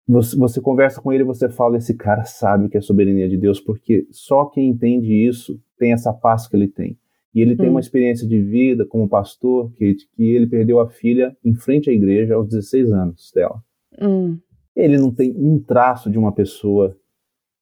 [0.09, 3.29] você, você, conversa com ele e você fala: esse cara sabe o que é soberania
[3.29, 6.99] de Deus, porque só quem entende isso tem essa paz que ele tem.
[7.35, 7.57] E ele hum.
[7.57, 11.91] tem uma experiência de vida como pastor, que, que ele perdeu a filha em frente
[11.91, 13.63] à igreja aos 16 anos dela.
[14.01, 14.39] Hum.
[14.75, 16.97] Ele não tem um traço de uma pessoa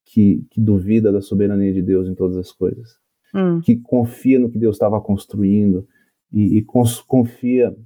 [0.04, 2.98] que, que duvida da soberania de Deus em todas as coisas
[3.36, 3.60] hum.
[3.60, 5.86] que confia no que Deus estava construindo
[6.32, 6.64] e, e
[7.06, 7.76] confia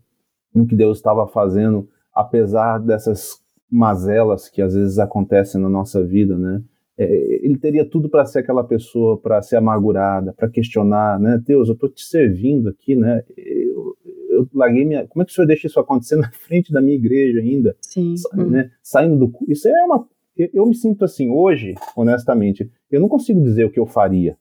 [0.54, 6.36] no que Deus estava fazendo, apesar dessas mazelas que às vezes acontecem na nossa vida,
[6.36, 6.62] né?
[6.98, 7.06] É,
[7.42, 11.40] ele teria tudo para ser aquela pessoa, para ser amargurada, para questionar, né?
[11.46, 13.22] Deus, eu estou te servindo aqui, né?
[13.36, 13.96] Eu,
[14.28, 15.06] eu larguei minha.
[15.06, 17.74] Como é que o senhor deixa isso acontecer na frente da minha igreja ainda?
[17.80, 18.16] Sim.
[18.34, 18.70] Né?
[18.82, 19.32] Saindo do.
[19.48, 20.06] Isso é uma.
[20.36, 24.36] Eu me sinto assim, hoje, honestamente, eu não consigo dizer o que eu faria.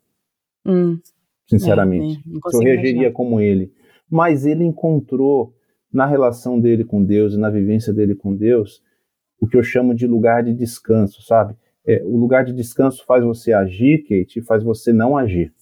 [0.65, 0.99] Hum.
[1.47, 2.19] Sinceramente.
[2.19, 3.11] É, se eu reagiria imaginar.
[3.13, 3.71] como ele.
[4.09, 5.53] Mas ele encontrou
[5.91, 8.81] na relação dele com Deus e na vivência dele com Deus
[9.39, 11.55] o que eu chamo de lugar de descanso, sabe?
[11.85, 15.53] É, o lugar de descanso faz você agir, Kate, e faz você não agir.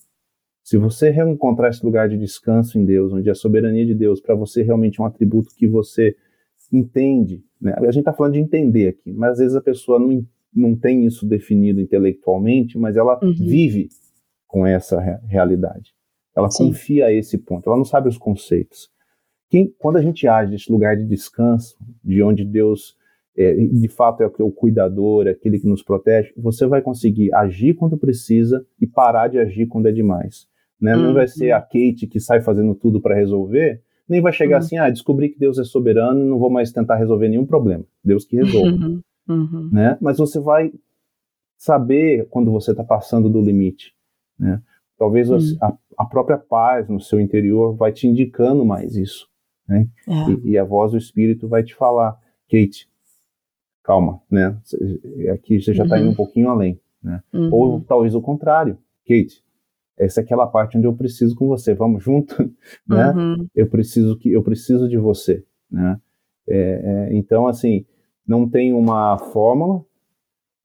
[0.63, 4.35] Se você reencontrar esse lugar de descanso em Deus, onde a soberania de Deus para
[4.35, 6.15] você realmente é um atributo que você
[6.71, 7.73] entende, né?
[7.77, 11.05] a gente está falando de entender aqui, mas às vezes a pessoa não, não tem
[11.05, 13.31] isso definido intelectualmente, mas ela uhum.
[13.31, 13.87] vive
[14.45, 15.93] com essa realidade.
[16.35, 16.67] Ela Sim.
[16.67, 18.89] confia a esse ponto, ela não sabe os conceitos.
[19.49, 22.96] Quem, quando a gente age nesse lugar de descanso, de onde Deus
[23.37, 27.75] é, de fato é o cuidador, é aquele que nos protege, você vai conseguir agir
[27.75, 30.47] quando precisa e parar de agir quando é demais.
[30.79, 30.95] Né?
[30.95, 31.63] Não vai ser a uhum.
[31.63, 34.63] Kate que sai fazendo tudo para resolver, nem vai chegar uhum.
[34.63, 37.83] assim, ah, descobri que Deus é soberano e não vou mais tentar resolver nenhum problema.
[38.03, 38.83] Deus que resolve.
[38.83, 39.01] Uhum.
[39.27, 39.69] Uhum.
[39.71, 39.97] Né?
[40.01, 40.71] Mas você vai
[41.57, 43.93] saber quando você está passando do limite.
[44.39, 44.61] Né?
[44.97, 45.57] Talvez hum.
[45.61, 49.27] a, a, própria paz no seu interior vai te indicando mais isso.
[49.67, 49.87] Né?
[50.07, 50.31] É.
[50.31, 52.17] E, e, a voz do Espírito vai te falar,
[52.49, 52.87] Kate,
[53.87, 54.53] calma, né?
[55.33, 56.01] Aqui você já está uhum.
[56.01, 56.77] indo um pouquinho além.
[57.01, 57.23] Né?
[57.33, 57.49] Uhum.
[57.53, 58.77] Ou talvez o contrário,
[59.07, 59.41] Kate,
[59.97, 62.35] essa é aquela parte onde eu preciso com você, vamos junto,
[62.85, 63.11] né?
[63.11, 63.47] Uhum.
[63.55, 65.97] Eu preciso que eu preciso de você, né?
[66.49, 67.85] É, é, então assim,
[68.27, 69.83] não tem uma fórmula,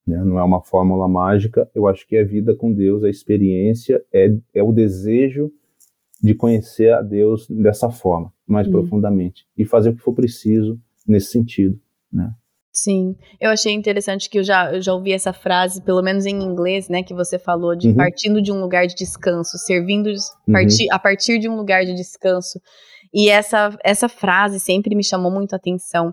[0.04, 0.22] né?
[0.24, 1.70] Não é uma fórmula mágica.
[1.72, 5.52] Eu acho que é vida com Deus, a experiência, é, é o desejo
[6.20, 8.72] de conhecer a Deus dessa forma, mais uhum.
[8.72, 11.80] profundamente, e fazer o que for preciso nesse sentido.
[12.12, 12.32] Né?
[12.82, 16.42] Sim, eu achei interessante que eu já, eu já ouvi essa frase, pelo menos em
[16.42, 17.94] inglês, né, que você falou de uhum.
[17.94, 20.52] partindo de um lugar de descanso, servindo uhum.
[20.52, 22.60] parti, a partir de um lugar de descanso.
[23.14, 26.12] E essa, essa frase sempre me chamou muito a atenção,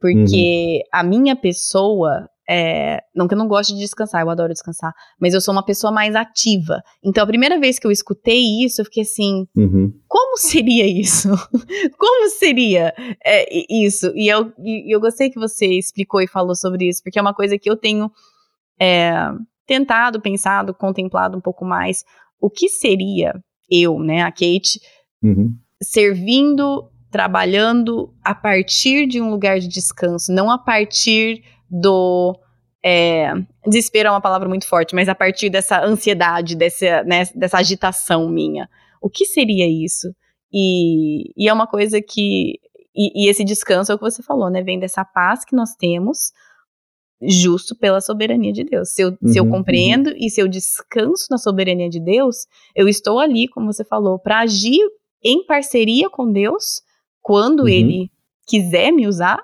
[0.00, 0.88] porque uhum.
[0.92, 5.34] a minha pessoa, é, não que eu não goste de descansar, eu adoro descansar, mas
[5.34, 6.82] eu sou uma pessoa mais ativa.
[7.00, 9.92] Então, a primeira vez que eu escutei isso, eu fiquei assim: uhum.
[10.08, 11.28] como seria isso?
[11.96, 12.92] como seria
[13.24, 14.10] é, isso?
[14.16, 17.32] E eu, e eu gostei que você explicou e falou sobre isso, porque é uma
[17.32, 18.10] coisa que eu tenho
[18.80, 19.12] é,
[19.64, 22.02] tentado, pensado, contemplado um pouco mais.
[22.40, 23.32] O que seria
[23.70, 24.80] eu, né, a Kate,
[25.22, 25.54] uhum.
[25.80, 32.38] servindo, trabalhando a partir de um lugar de descanso, não a partir do
[32.84, 33.32] é,
[33.66, 38.28] desespero é uma palavra muito forte, mas a partir dessa ansiedade, dessa, né, dessa agitação
[38.28, 38.68] minha.
[39.00, 40.14] O que seria isso?
[40.52, 42.58] E, e é uma coisa que.
[42.94, 44.62] E, e, esse descanso é o que você falou, né?
[44.62, 46.32] Vem dessa paz que nós temos,
[47.22, 48.90] justo pela soberania de Deus.
[48.90, 50.16] Se eu, uhum, se eu uhum, compreendo uhum.
[50.18, 54.40] e se eu descanso na soberania de Deus, eu estou ali, como você falou, para
[54.40, 54.80] agir
[55.22, 56.82] em parceria com Deus
[57.22, 57.68] quando uhum.
[57.68, 58.10] Ele
[58.46, 59.38] quiser me usar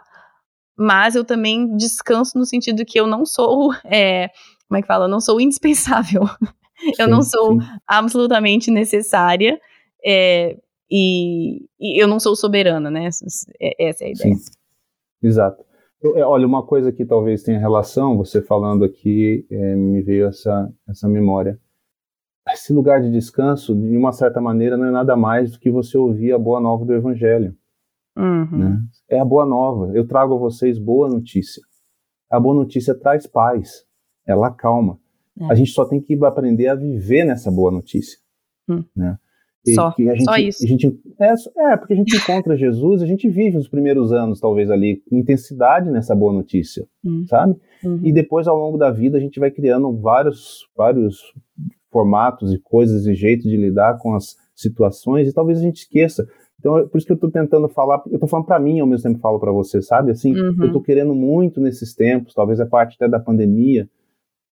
[0.77, 4.29] mas eu também descanso no sentido que eu não sou, é,
[4.69, 5.07] como é que fala?
[5.07, 6.23] Eu não sou indispensável.
[6.99, 7.67] eu não sou sim.
[7.87, 9.59] absolutamente necessária
[10.05, 10.57] é,
[10.91, 13.09] e, e, eu não sou soberana, né?
[13.61, 14.35] É, essa é a ideia.
[14.35, 14.53] Sim.
[15.23, 15.65] Exato.
[16.01, 20.27] Eu, é, olha, uma coisa que talvez tenha relação, você falando aqui, é, me veio
[20.27, 21.59] essa, essa memória.
[22.53, 25.99] Esse lugar de descanso, de uma certa maneira, não é nada mais do que você
[25.99, 27.57] ouvir a boa nova do Evangelho.
[28.17, 28.59] Uhum.
[28.59, 28.81] Né?
[29.11, 29.93] É a boa nova.
[29.95, 31.63] Eu trago a vocês boa notícia.
[32.31, 33.85] A boa notícia traz paz.
[34.27, 34.99] Ela calma.
[35.39, 35.45] É.
[35.47, 38.19] A gente só tem que aprender a viver nessa boa notícia.
[38.69, 38.83] Hum.
[38.97, 39.19] Né?
[39.67, 40.67] E, só, gente, só isso.
[40.67, 41.35] Gente, é,
[41.73, 45.17] é, porque a gente encontra Jesus, a gente vive os primeiros anos, talvez, ali, com
[45.19, 47.25] intensidade nessa boa notícia, hum.
[47.29, 47.57] sabe?
[47.85, 48.01] Uhum.
[48.05, 51.35] E depois, ao longo da vida, a gente vai criando vários, vários
[51.91, 56.27] formatos e coisas e jeitos de lidar com as situações, e talvez a gente esqueça
[56.59, 58.87] então, é por isso que eu estou tentando falar, eu estou falando para mim ao
[58.87, 60.11] mesmo tempo falo para você, sabe?
[60.11, 60.57] Assim, uhum.
[60.61, 63.89] eu estou querendo muito nesses tempos, talvez é parte até da pandemia,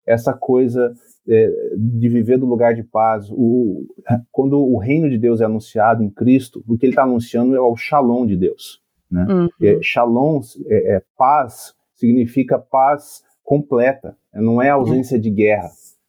[0.06, 0.92] essa coisa
[1.28, 3.30] é, de viver do lugar de paz.
[3.30, 3.86] O,
[4.32, 7.60] quando o reino de Deus é anunciado em Cristo, o que ele está anunciando é
[7.60, 8.82] o shalom de Deus.
[9.10, 9.26] Né?
[9.28, 9.48] Uhum.
[9.62, 15.68] É, shalom, é, é, paz, significa paz completa, não é ausência de guerra,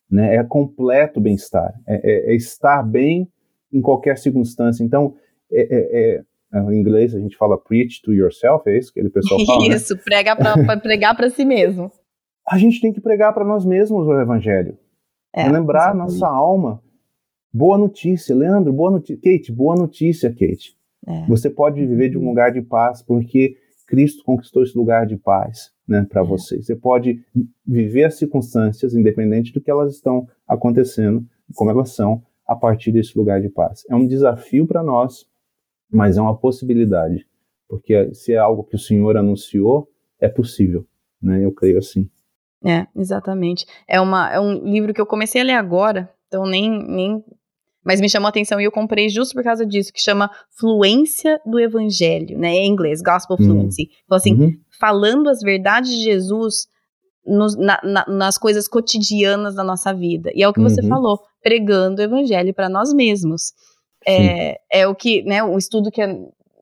[0.10, 0.36] né?
[0.36, 3.28] é completo bem-estar, é, é, é estar bem
[3.74, 4.84] em qualquer circunstância.
[4.84, 5.16] Então,
[5.52, 6.24] é,
[6.54, 9.68] em inglês a gente fala preach to yourself, é isso que ele pessoal fala?
[9.68, 9.76] Né?
[9.76, 10.02] Isso, né?
[10.04, 11.92] prega para pregar para si mesmo.
[12.48, 14.78] A gente tem que pregar para nós mesmos o evangelho.
[15.34, 16.82] É, lembrar nossa alma.
[17.54, 19.18] Boa notícia, Leandro, boa notícia.
[19.18, 20.76] Kate, boa notícia, Kate.
[21.08, 21.26] É.
[21.28, 23.56] Você pode viver de um lugar de paz porque
[23.88, 26.26] Cristo conquistou esse lugar de paz né, para é.
[26.26, 26.62] você.
[26.62, 27.24] Você pode
[27.66, 31.26] viver as circunstâncias, independente do que elas estão acontecendo,
[31.56, 33.84] como elas são, a partir desse lugar de paz.
[33.90, 35.26] É um desafio para nós,
[35.92, 37.28] mas é uma possibilidade,
[37.68, 39.90] porque se é algo que o Senhor anunciou,
[40.20, 40.86] é possível.
[41.22, 41.44] Né?
[41.44, 42.10] Eu creio assim.
[42.64, 43.66] É, exatamente.
[43.88, 47.24] É, uma, é um livro que eu comecei a ler agora, então nem, nem.
[47.84, 51.42] Mas me chamou a atenção e eu comprei justo por causa disso, que chama Fluência
[51.46, 52.54] do Evangelho, né?
[52.54, 53.46] Em inglês, Gospel uhum.
[53.46, 53.90] Fluency.
[54.06, 54.54] Então, assim, uhum.
[54.80, 56.68] falando as verdades de Jesus
[57.26, 60.32] nos, na, na, nas coisas cotidianas da nossa vida.
[60.36, 60.70] E é o que uhum.
[60.70, 63.54] você falou, pregando o Evangelho para nós mesmos.
[64.08, 66.02] É, é, o que, né, o estudo que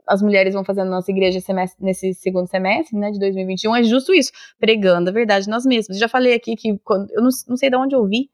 [0.05, 3.83] as mulheres vão fazer na nossa igreja semestre, nesse segundo semestre, né, de 2021, é
[3.83, 5.97] justo isso, pregando a verdade nós mesmos.
[5.97, 8.29] Já falei aqui que, quando, eu não, não sei de onde eu vi,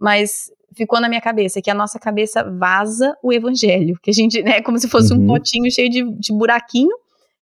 [0.00, 4.42] mas ficou na minha cabeça que a nossa cabeça vaza o evangelho, que a gente,
[4.42, 5.24] né, como se fosse uhum.
[5.24, 6.96] um potinho cheio de, de buraquinho,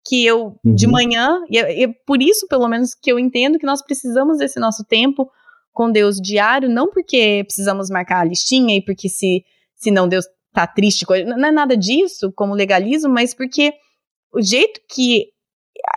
[0.07, 0.75] que eu, uhum.
[0.75, 4.39] de manhã, e é, é por isso, pelo menos, que eu entendo que nós precisamos
[4.39, 5.31] desse nosso tempo
[5.73, 9.45] com Deus diário, não porque precisamos marcar a listinha e porque se,
[9.77, 13.73] se não Deus tá triste, não é nada disso como legalismo, mas porque
[14.33, 15.29] o jeito que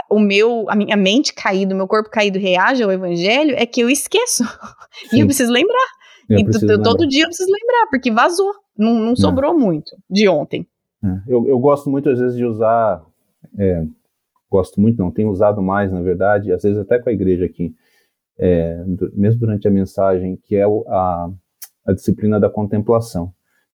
[0.09, 3.81] o meu, a minha mente caída, o meu corpo caído reage ao evangelho é que
[3.81, 4.43] eu esqueço.
[5.11, 5.87] e eu preciso lembrar.
[6.29, 7.07] Eu e preciso todo lembrar.
[7.07, 8.53] dia eu preciso lembrar, porque vazou.
[8.77, 9.57] Não, não sobrou é.
[9.57, 10.67] muito de ontem.
[11.03, 11.21] É.
[11.27, 13.03] Eu, eu gosto muito, às vezes, de usar.
[13.57, 13.85] É,
[14.49, 17.73] gosto muito, não, tenho usado mais, na verdade, às vezes até com a igreja aqui,
[18.37, 18.83] é,
[19.13, 21.29] mesmo durante a mensagem, que é a,
[21.87, 23.33] a disciplina da contemplação.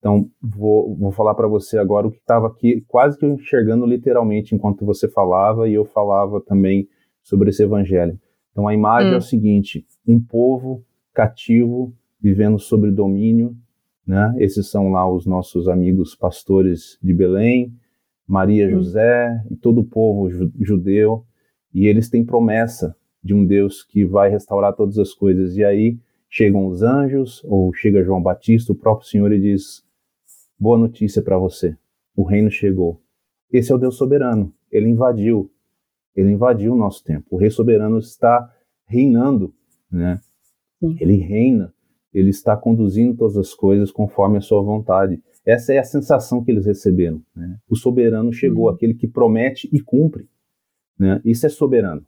[0.06, 4.54] Então, vou, vou falar para você agora o que estava aqui, quase que enxergando literalmente
[4.54, 6.88] enquanto você falava e eu falava também
[7.24, 8.16] sobre esse evangelho.
[8.52, 9.16] Então, a imagem hum.
[9.16, 11.92] é o seguinte: um povo cativo
[12.22, 13.56] vivendo sobre domínio,
[14.06, 14.32] né?
[14.38, 17.74] Esses são lá os nossos amigos pastores de Belém,
[18.28, 18.74] Maria, hum.
[18.74, 20.30] José e todo o povo
[20.60, 21.26] judeu,
[21.74, 25.58] e eles têm promessa de um Deus que vai restaurar todas as coisas.
[25.58, 25.98] E aí
[26.30, 29.84] chegam os anjos, ou chega João Batista, o próprio Senhor, e diz:
[30.58, 31.78] Boa notícia para você.
[32.16, 33.02] O reino chegou.
[33.52, 34.54] Esse é o Deus soberano.
[34.72, 35.52] Ele invadiu.
[36.16, 37.26] Ele invadiu o nosso tempo.
[37.30, 38.50] O rei soberano está
[38.86, 39.54] reinando,
[39.92, 40.20] né?
[40.82, 41.74] Ele reina.
[42.14, 45.22] Ele está conduzindo todas as coisas conforme a sua vontade.
[45.46, 47.22] Essa é a sensação que eles receberam.
[47.36, 47.58] Né?
[47.70, 48.74] O soberano chegou, uhum.
[48.74, 50.28] aquele que promete e cumpre.
[50.98, 51.22] Né?
[51.26, 52.06] Isso é soberano.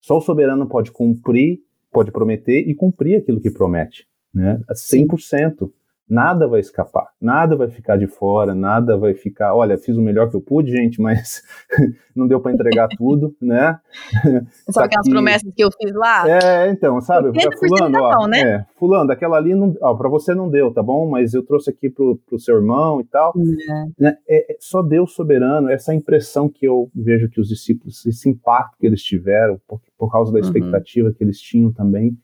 [0.00, 1.62] Só o soberano pode cumprir,
[1.92, 4.08] pode prometer e cumprir aquilo que promete.
[4.34, 4.58] Né?
[4.70, 5.70] 100%
[6.08, 9.54] nada vai escapar, nada vai ficar de fora, nada vai ficar.
[9.54, 11.42] Olha, fiz o melhor que eu pude, gente, mas
[12.14, 13.78] não deu para entregar tudo, né?
[14.70, 15.10] Só tá aquelas aqui...
[15.10, 16.28] promessas que eu fiz lá.
[16.28, 17.30] É, então, sabe?
[17.58, 18.40] Fulano, ó, né?
[18.40, 21.08] é, fulano, daquela ali, não, ó, para você não deu, tá bom?
[21.08, 23.32] Mas eu trouxe aqui pro, pro seu irmão e tal.
[23.36, 23.84] É.
[23.98, 24.16] Né?
[24.28, 28.76] É, é, só Deus soberano, essa impressão que eu vejo que os discípulos, esse impacto
[28.78, 30.44] que eles tiveram por, por causa da uhum.
[30.44, 31.14] expectativa uhum.
[31.14, 32.16] que eles tinham também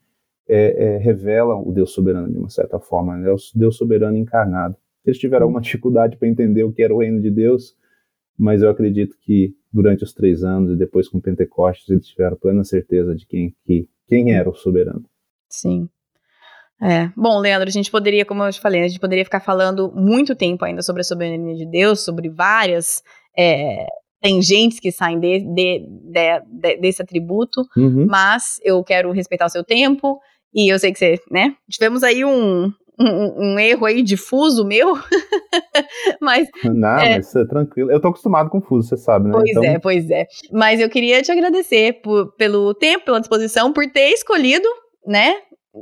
[0.49, 3.31] é, é, revela o Deus soberano de uma certa forma, né?
[3.31, 4.77] o Deus soberano encarnado.
[5.05, 7.77] Eles tiveram alguma dificuldade para entender o que era o reino de Deus,
[8.37, 12.65] mas eu acredito que durante os três anos e depois com Pentecostes eles tiveram plena
[12.65, 15.05] certeza de quem, que, quem era o soberano.
[15.49, 15.89] Sim.
[16.81, 17.11] É.
[17.17, 20.37] Bom, Leandro, a gente poderia, como eu te falei, a gente poderia ficar falando muito
[20.37, 23.03] tempo ainda sobre a soberania de Deus, sobre várias
[23.37, 23.85] é,
[24.21, 28.07] tangentes que saem de, de, de, desse atributo, uhum.
[28.09, 30.21] mas eu quero respeitar o seu tempo
[30.55, 31.55] e eu sei que você, né?
[31.71, 34.95] Tivemos aí um, um, um erro aí difuso meu,
[36.21, 36.49] mas...
[36.65, 37.91] Não, é, mas é tranquilo.
[37.91, 39.33] Eu tô acostumado com fuso, você sabe, né?
[39.33, 39.65] Pois então...
[39.65, 40.27] é, pois é.
[40.51, 44.69] Mas eu queria te agradecer por, pelo tempo, pela disposição, por ter escolhido,
[45.07, 45.37] né,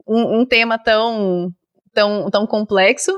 [0.07, 1.51] um, um tema tão,
[1.95, 3.13] tão, tão complexo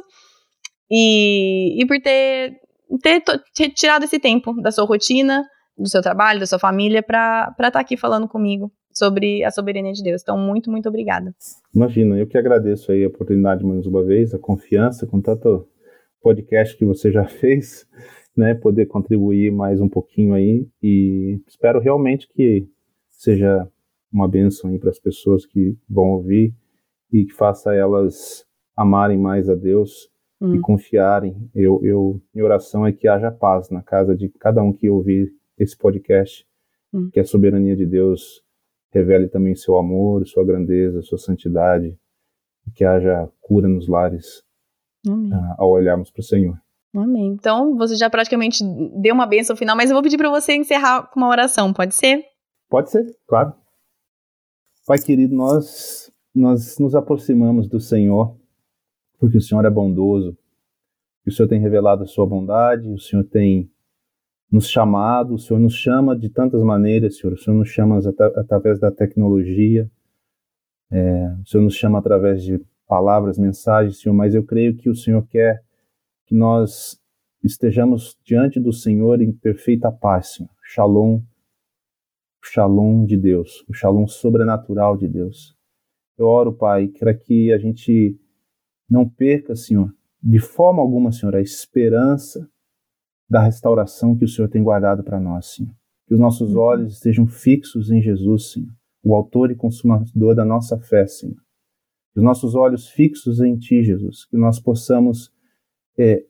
[0.91, 2.57] e, e por ter,
[3.03, 3.23] ter,
[3.55, 5.45] ter tirado esse tempo da sua rotina,
[5.77, 9.93] do seu trabalho, da sua família, para estar tá aqui falando comigo sobre a soberania
[9.93, 10.23] de Deus.
[10.23, 11.33] Então, muito, muito obrigada.
[11.75, 15.69] Imagina, eu que agradeço aí a oportunidade mais uma vez, a confiança com tanto
[16.21, 17.87] podcast que você já fez,
[18.37, 22.69] né, poder contribuir mais um pouquinho aí e espero realmente que
[23.09, 23.69] seja
[24.13, 26.55] uma bênção aí para as pessoas que vão ouvir
[27.13, 28.45] e que faça elas
[28.77, 30.09] amarem mais a Deus
[30.41, 30.55] hum.
[30.55, 31.51] e confiarem.
[31.55, 35.33] Eu, eu, minha oração é que haja paz na casa de cada um que ouvir
[35.59, 36.47] esse podcast,
[36.93, 37.11] hum.
[37.13, 38.43] que a soberania de Deus
[38.91, 41.99] revele também seu amor, sua grandeza, sua santidade,
[42.66, 44.43] e que haja cura nos lares
[45.07, 46.59] uh, ao olharmos para o Senhor.
[46.95, 47.28] Amém.
[47.28, 48.64] Então, você já praticamente
[49.01, 51.95] deu uma bênção final, mas eu vou pedir para você encerrar com uma oração, pode
[51.95, 52.24] ser?
[52.68, 53.53] Pode ser, claro.
[54.86, 58.39] Pai querido, nós, nós nos aproximamos do Senhor
[59.18, 60.36] porque o Senhor é bondoso,
[61.26, 63.70] o Senhor tem revelado a sua bondade, o Senhor tem
[64.51, 67.35] nos chamado, o Senhor nos chama de tantas maneiras, Senhor.
[67.35, 67.99] O Senhor nos chama
[68.37, 69.91] através da tecnologia,
[70.91, 74.95] é, o Senhor nos chama através de palavras, mensagens, Senhor, mas eu creio que o
[74.95, 75.63] Senhor quer
[76.27, 76.99] que nós
[77.45, 80.51] estejamos diante do Senhor em perfeita paz, Senhor.
[80.65, 81.21] Shalom,
[82.43, 85.55] shalom de Deus, o shalom sobrenatural de Deus.
[86.17, 88.19] Eu oro, Pai, para que a gente
[88.89, 92.49] não perca, Senhor, de forma alguma, Senhor, a esperança
[93.29, 95.72] da restauração que o Senhor tem guardado para nós, Senhor.
[96.07, 96.61] Que os nossos uhum.
[96.61, 98.72] olhos estejam fixos em Jesus, Senhor,
[99.03, 101.37] o autor e consumador da nossa fé, Senhor.
[102.12, 105.31] Que os nossos olhos fixos em Ti, Jesus, que nós possamos
[105.99, 106.24] é,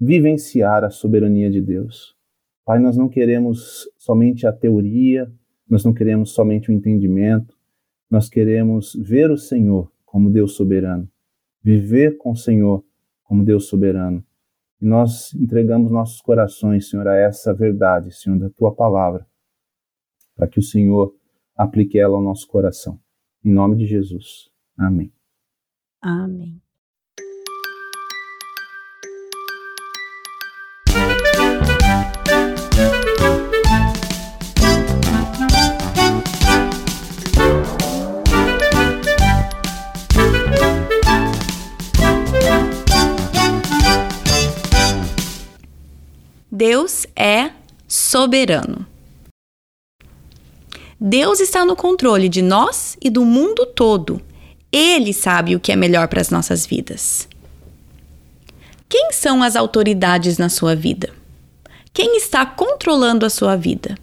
[0.00, 2.16] vivenciar a soberania de Deus.
[2.64, 5.30] Pai, nós não queremos somente a teoria,
[5.68, 7.54] nós não queremos somente o entendimento,
[8.10, 11.06] nós queremos ver o Senhor como Deus soberano,
[11.62, 12.82] viver com o Senhor
[13.24, 14.24] como Deus soberano
[14.84, 19.26] e nós entregamos nossos corações, Senhor, a essa verdade, Senhor, da tua palavra,
[20.36, 21.16] para que o Senhor
[21.56, 23.00] aplique ela ao nosso coração.
[23.42, 24.50] Em nome de Jesus.
[24.76, 25.10] Amém.
[26.02, 26.63] Amém.
[46.56, 47.50] Deus é
[47.88, 48.86] soberano.
[51.00, 54.22] Deus está no controle de nós e do mundo todo.
[54.70, 57.26] Ele sabe o que é melhor para as nossas vidas.
[58.88, 61.12] Quem são as autoridades na sua vida?
[61.92, 63.98] Quem está controlando a sua vida?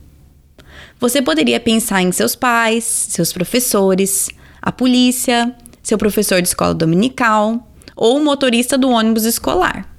[0.99, 4.27] Você poderia pensar em seus pais, seus professores,
[4.61, 9.90] a polícia, seu professor de escola dominical ou o motorista do ônibus escolar.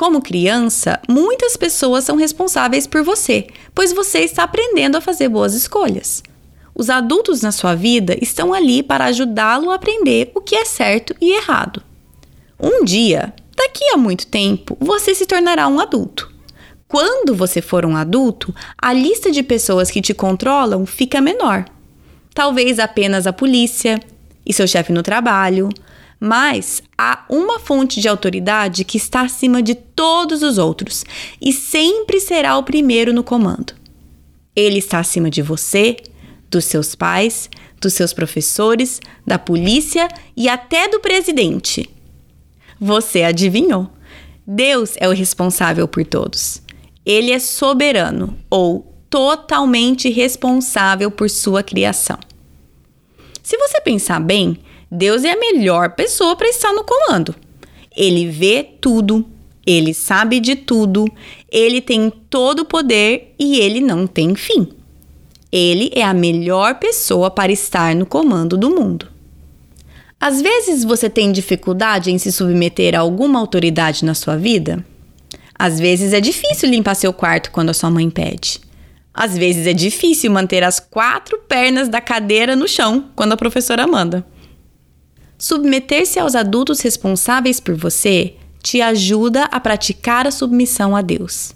[0.00, 5.52] Como criança, muitas pessoas são responsáveis por você, pois você está aprendendo a fazer boas
[5.52, 6.22] escolhas.
[6.74, 11.14] Os adultos na sua vida estão ali para ajudá-lo a aprender o que é certo
[11.20, 11.82] e errado.
[12.58, 16.32] Um dia, daqui a muito tempo, você se tornará um adulto.
[16.88, 21.66] Quando você for um adulto, a lista de pessoas que te controlam fica menor.
[22.32, 24.00] Talvez apenas a polícia
[24.46, 25.68] e seu chefe no trabalho,
[26.20, 31.04] mas há uma fonte de autoridade que está acima de todos os outros
[31.38, 33.74] e sempre será o primeiro no comando.
[34.56, 35.98] Ele está acima de você,
[36.50, 41.86] dos seus pais, dos seus professores, da polícia e até do presidente.
[42.80, 43.90] Você adivinhou?
[44.46, 46.62] Deus é o responsável por todos.
[47.04, 52.18] Ele é soberano ou totalmente responsável por sua criação.
[53.42, 57.34] Se você pensar bem, Deus é a melhor pessoa para estar no comando.
[57.94, 59.26] Ele vê tudo,
[59.70, 61.06] ele sabe de tudo,
[61.50, 64.68] ele tem todo o poder e ele não tem fim.
[65.52, 69.08] Ele é a melhor pessoa para estar no comando do mundo.
[70.20, 74.84] Às vezes você tem dificuldade em se submeter a alguma autoridade na sua vida?
[75.54, 78.60] Às vezes é difícil limpar seu quarto quando a sua mãe pede.
[79.14, 83.86] Às vezes é difícil manter as quatro pernas da cadeira no chão quando a professora
[83.86, 84.26] manda.
[85.38, 91.54] Submeter-se aos adultos responsáveis por você te ajuda a praticar a submissão a Deus.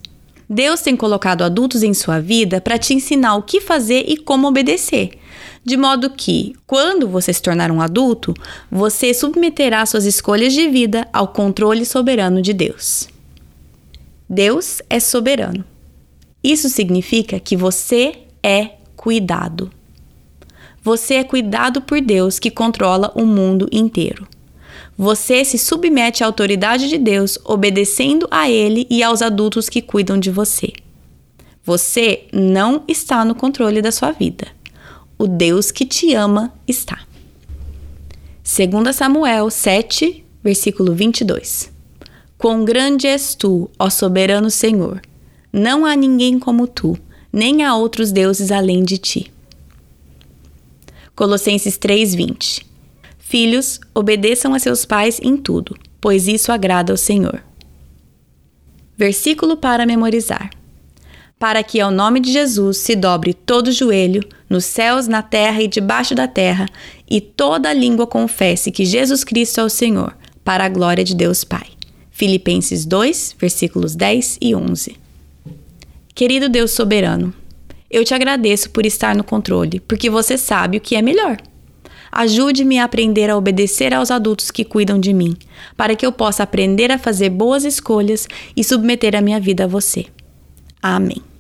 [0.49, 4.47] Deus tem colocado adultos em sua vida para te ensinar o que fazer e como
[4.47, 5.19] obedecer,
[5.65, 8.35] de modo que, quando você se tornar um adulto,
[8.71, 13.09] você submeterá suas escolhas de vida ao controle soberano de Deus.
[14.29, 15.65] Deus é soberano.
[16.43, 19.71] Isso significa que você é cuidado.
[20.83, 24.29] Você é cuidado por Deus que controla o mundo inteiro.
[24.97, 30.19] Você se submete à autoridade de Deus, obedecendo a Ele e aos adultos que cuidam
[30.19, 30.73] de você.
[31.65, 34.47] Você não está no controle da sua vida.
[35.19, 37.01] O Deus que te ama está.
[38.45, 41.73] 2 Samuel 7, versículo 22.
[42.37, 45.01] Quão grande és tu, ó soberano Senhor!
[45.51, 46.99] Não há ninguém como tu,
[47.33, 49.33] nem há outros deuses além de ti.
[51.15, 52.74] Colossenses 3:20.
[53.27, 57.43] Filhos, obedeçam a seus pais em tudo, pois isso agrada ao Senhor.
[58.99, 60.51] Versículo para memorizar.
[61.39, 65.67] Para que ao nome de Jesus se dobre todo joelho, nos céus, na terra e
[65.67, 66.67] debaixo da terra,
[67.11, 70.15] e toda língua confesse que Jesus Cristo é o Senhor,
[70.45, 71.67] para a glória de Deus Pai.
[72.11, 74.97] Filipenses 2, versículos 10 e 11.
[76.15, 77.35] Querido Deus soberano,
[77.91, 81.39] eu te agradeço por estar no controle, porque você sabe o que é melhor.
[82.17, 85.37] Ajude-me a aprender a obedecer aos adultos que cuidam de mim,
[85.77, 89.67] para que eu possa aprender a fazer boas escolhas e submeter a minha vida a
[89.67, 90.07] você.
[90.81, 91.34] Amém.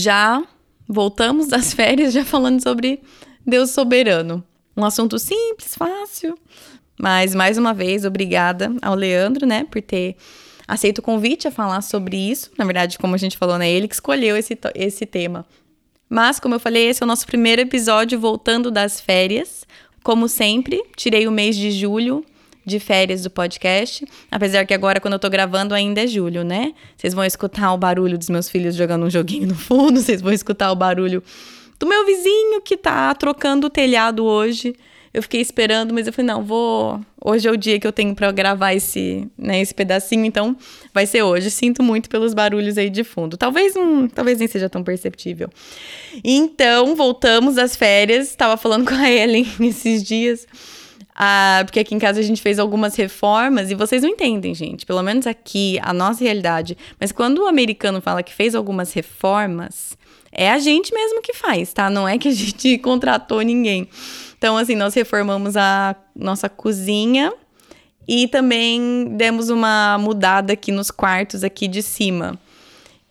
[0.00, 0.42] Já
[0.88, 3.00] voltamos das férias já falando sobre
[3.46, 4.42] Deus soberano.
[4.76, 6.38] Um assunto simples, fácil,
[6.98, 10.16] mas mais uma vez obrigada ao Leandro, né, por ter
[10.66, 12.50] aceito o convite a falar sobre isso.
[12.56, 15.44] Na verdade, como a gente falou, né, ele que escolheu esse, esse tema.
[16.08, 19.64] Mas, como eu falei, esse é o nosso primeiro episódio voltando das férias.
[20.02, 22.24] Como sempre, tirei o mês de julho
[22.70, 24.06] de férias do podcast.
[24.30, 26.72] Apesar que agora, quando eu tô gravando, ainda é julho, né?
[26.96, 30.32] Vocês vão escutar o barulho dos meus filhos jogando um joguinho no fundo, vocês vão
[30.32, 31.22] escutar o barulho
[31.78, 34.74] do meu vizinho que tá trocando o telhado hoje.
[35.12, 37.00] Eu fiquei esperando, mas eu falei, não, vou.
[37.20, 40.56] Hoje é o dia que eu tenho para gravar esse, né, esse pedacinho, então
[40.94, 41.50] vai ser hoje.
[41.50, 43.36] Sinto muito pelos barulhos aí de fundo.
[43.36, 45.50] Talvez um, talvez nem seja tão perceptível.
[46.22, 48.28] Então, voltamos às férias.
[48.28, 50.46] Estava falando com a Ellen esses dias.
[51.22, 54.86] Ah, porque aqui em casa a gente fez algumas reformas e vocês não entendem, gente.
[54.86, 56.78] Pelo menos aqui, a nossa realidade.
[56.98, 59.98] Mas quando o americano fala que fez algumas reformas,
[60.32, 61.90] é a gente mesmo que faz, tá?
[61.90, 63.86] Não é que a gente contratou ninguém.
[64.38, 67.30] Então, assim, nós reformamos a nossa cozinha
[68.08, 72.40] e também demos uma mudada aqui nos quartos aqui de cima.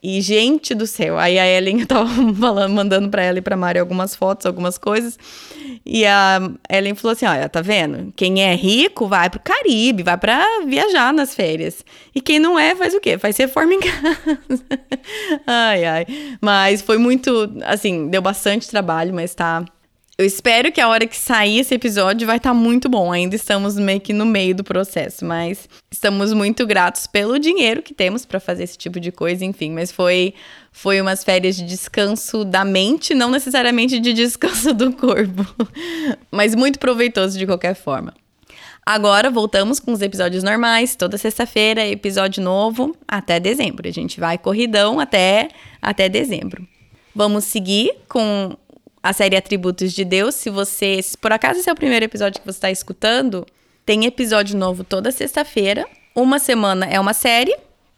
[0.02, 3.58] E, gente do céu, aí a Ellen, eu tava falando, mandando pra ela e pra
[3.58, 5.18] Mari algumas fotos, algumas coisas.
[5.86, 6.39] E a
[6.70, 8.14] Ellen falou assim: olha, tá vendo?
[8.16, 11.84] Quem é rico vai pro Caribe, vai pra viajar nas férias.
[12.16, 13.18] E quem não é, faz o quê?
[13.18, 14.66] Faz reforma em casa.
[15.45, 16.06] ai, ai.
[16.41, 19.66] Mas foi muito, assim, deu bastante trabalho, mas tá
[20.20, 23.09] eu espero que a hora que sair esse episódio vai estar tá muito bom.
[23.09, 27.93] Ainda estamos meio que no meio do processo, mas estamos muito gratos pelo dinheiro que
[27.93, 29.72] temos para fazer esse tipo de coisa, enfim.
[29.72, 30.34] Mas foi
[30.74, 35.45] foi umas férias de descanso da mente, não necessariamente de descanso do corpo,
[36.30, 38.13] mas muito proveitoso de qualquer forma.
[38.86, 43.88] Agora voltamos com os episódios normais, toda sexta-feira, episódio novo até dezembro.
[43.88, 45.47] A gente vai corridão até
[45.82, 46.67] até dezembro.
[47.15, 48.57] Vamos seguir com
[49.02, 50.36] a série Atributos de Deus.
[50.36, 53.45] Se você, se por acaso esse é o primeiro episódio que você está escutando,
[53.86, 55.86] tem episódio novo toda sexta-feira.
[56.16, 57.56] Uma semana é uma série,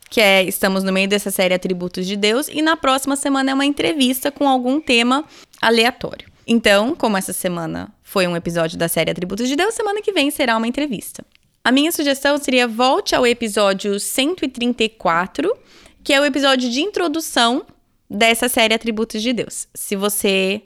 [0.09, 3.53] que é estamos no meio dessa série Atributos de Deus, e na próxima semana é
[3.53, 5.25] uma entrevista com algum tema
[5.61, 6.29] aleatório.
[6.47, 10.31] Então, como essa semana foi um episódio da série Atributos de Deus, semana que vem
[10.31, 11.23] será uma entrevista.
[11.63, 15.55] A minha sugestão seria volte ao episódio 134,
[16.03, 17.65] que é o episódio de introdução
[18.09, 19.67] dessa série Atributos de Deus.
[19.73, 20.61] Se você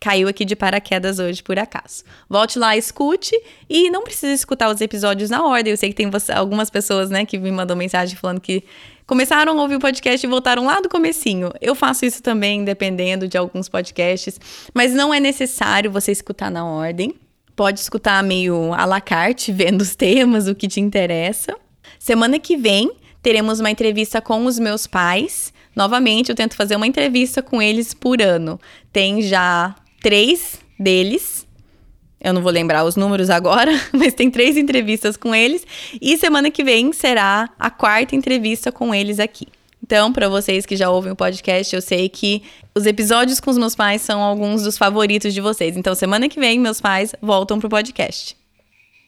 [0.00, 2.02] caiu aqui de paraquedas hoje, por acaso.
[2.28, 3.38] Volte lá, escute
[3.68, 5.72] e não precisa escutar os episódios na ordem.
[5.72, 8.64] Eu sei que tem você, algumas pessoas, né, que me mandam mensagem falando que
[9.06, 11.52] começaram a ouvir o podcast e voltaram lá do comecinho.
[11.60, 14.40] Eu faço isso também, dependendo de alguns podcasts,
[14.72, 17.14] mas não é necessário você escutar na ordem.
[17.54, 21.54] Pode escutar meio à la carte, vendo os temas, o que te interessa.
[21.98, 22.90] Semana que vem
[23.22, 25.52] teremos uma entrevista com os meus pais.
[25.76, 28.58] Novamente, eu tento fazer uma entrevista com eles por ano.
[28.92, 31.46] Tem já três deles.
[32.20, 35.66] Eu não vou lembrar os números agora, mas tem três entrevistas com eles.
[36.00, 39.46] E semana que vem será a quarta entrevista com eles aqui.
[39.82, 42.42] Então, para vocês que já ouvem o podcast, eu sei que
[42.74, 45.76] os episódios com os meus pais são alguns dos favoritos de vocês.
[45.76, 48.39] Então, semana que vem, meus pais voltam pro podcast.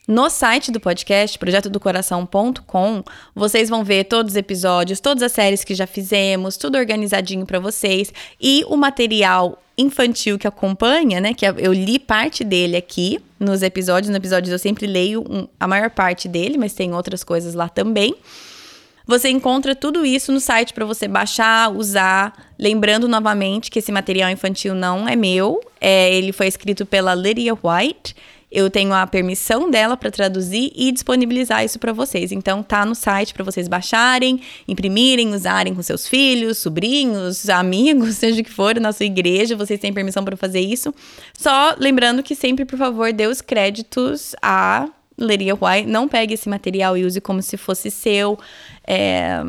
[0.07, 3.05] No site do podcast, projetodocoração.com,
[3.37, 7.61] vocês vão ver todos os episódios, todas as séries que já fizemos, tudo organizadinho para
[7.61, 11.33] vocês e o material infantil que acompanha, né?
[11.33, 14.09] Que eu li parte dele aqui nos episódios.
[14.09, 17.69] Nos episódios eu sempre leio um, a maior parte dele, mas tem outras coisas lá
[17.69, 18.13] também.
[19.07, 22.51] Você encontra tudo isso no site para você baixar, usar.
[22.59, 27.55] Lembrando novamente que esse material infantil não é meu, é, ele foi escrito pela Lydia
[27.55, 28.17] White
[28.53, 32.31] eu tenho a permissão dela para traduzir e disponibilizar isso para vocês.
[32.31, 38.43] Então tá no site para vocês baixarem, imprimirem, usarem com seus filhos, sobrinhos, amigos, seja
[38.43, 40.95] o que for, na sua igreja, vocês têm permissão para fazer isso.
[41.33, 44.87] Só lembrando que sempre, por favor, dê os créditos a
[45.17, 45.89] Leria White.
[45.89, 48.39] Não pegue esse material e use como se fosse seu.
[48.87, 49.43] É...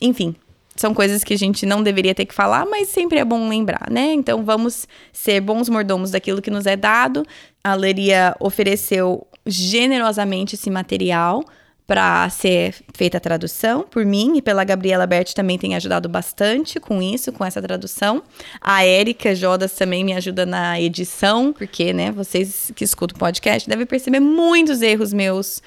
[0.00, 0.36] Enfim,
[0.76, 3.88] são coisas que a gente não deveria ter que falar, mas sempre é bom lembrar,
[3.90, 4.12] né?
[4.12, 7.24] Então vamos ser bons mordomos daquilo que nos é dado.
[7.62, 11.44] A Leria ofereceu generosamente esse material
[11.86, 16.80] para ser feita a tradução por mim e pela Gabriela Berti também tem ajudado bastante
[16.80, 18.22] com isso, com essa tradução.
[18.60, 23.68] A Érica Jodas também me ajuda na edição, porque, né, vocês que escutam o podcast
[23.68, 25.60] devem perceber muitos erros meus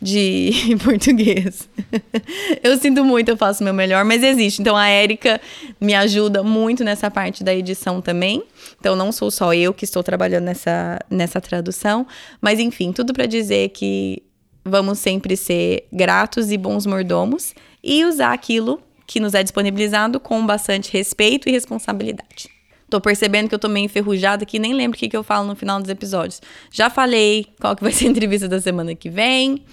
[0.00, 1.68] de português.
[2.62, 4.60] eu sinto muito, eu faço o meu melhor, mas existe.
[4.60, 5.40] Então a Érica
[5.80, 8.42] me ajuda muito nessa parte da edição também.
[8.78, 12.06] Então não sou só eu que estou trabalhando nessa, nessa tradução,
[12.40, 14.22] mas enfim, tudo para dizer que
[14.64, 20.44] vamos sempre ser gratos e bons mordomos e usar aquilo que nos é disponibilizado com
[20.46, 22.53] bastante respeito e responsabilidade.
[22.94, 25.48] Tô percebendo que eu tô meio enferrujada aqui, nem lembro o que, que eu falo
[25.48, 26.40] no final dos episódios.
[26.70, 29.64] Já falei qual que vai ser a entrevista da semana que vem.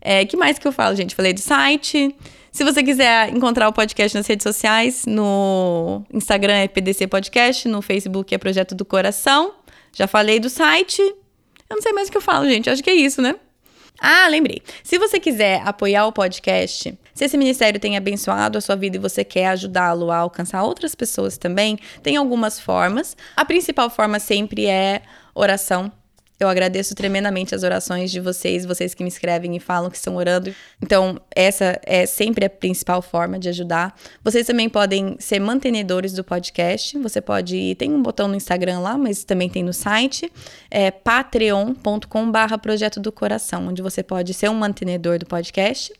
[0.00, 1.14] É, que mais que eu falo, gente?
[1.14, 2.16] Falei do site.
[2.50, 7.82] Se você quiser encontrar o podcast nas redes sociais, no Instagram é PDC Podcast, no
[7.82, 9.52] Facebook é Projeto do Coração.
[9.92, 11.02] Já falei do site.
[11.02, 12.70] Eu não sei mais o que eu falo, gente.
[12.70, 13.34] Acho que é isso, né?
[14.00, 14.62] Ah, lembrei.
[14.82, 19.00] Se você quiser apoiar o podcast, se esse ministério tem abençoado a sua vida e
[19.00, 23.14] você quer ajudá-lo a alcançar outras pessoas também, tem algumas formas.
[23.36, 25.02] A principal forma sempre é
[25.34, 25.92] oração.
[26.40, 30.16] Eu agradeço tremendamente as orações de vocês, vocês que me escrevem e falam que estão
[30.16, 30.54] orando.
[30.82, 33.94] Então, essa é sempre a principal forma de ajudar.
[34.24, 36.98] Vocês também podem ser mantenedores do podcast.
[36.98, 37.74] Você pode.
[37.74, 40.32] Tem um botão no Instagram lá, mas também tem no site.
[40.70, 45.92] É patreon.com/barra projeto do coração, onde você pode ser um mantenedor do podcast.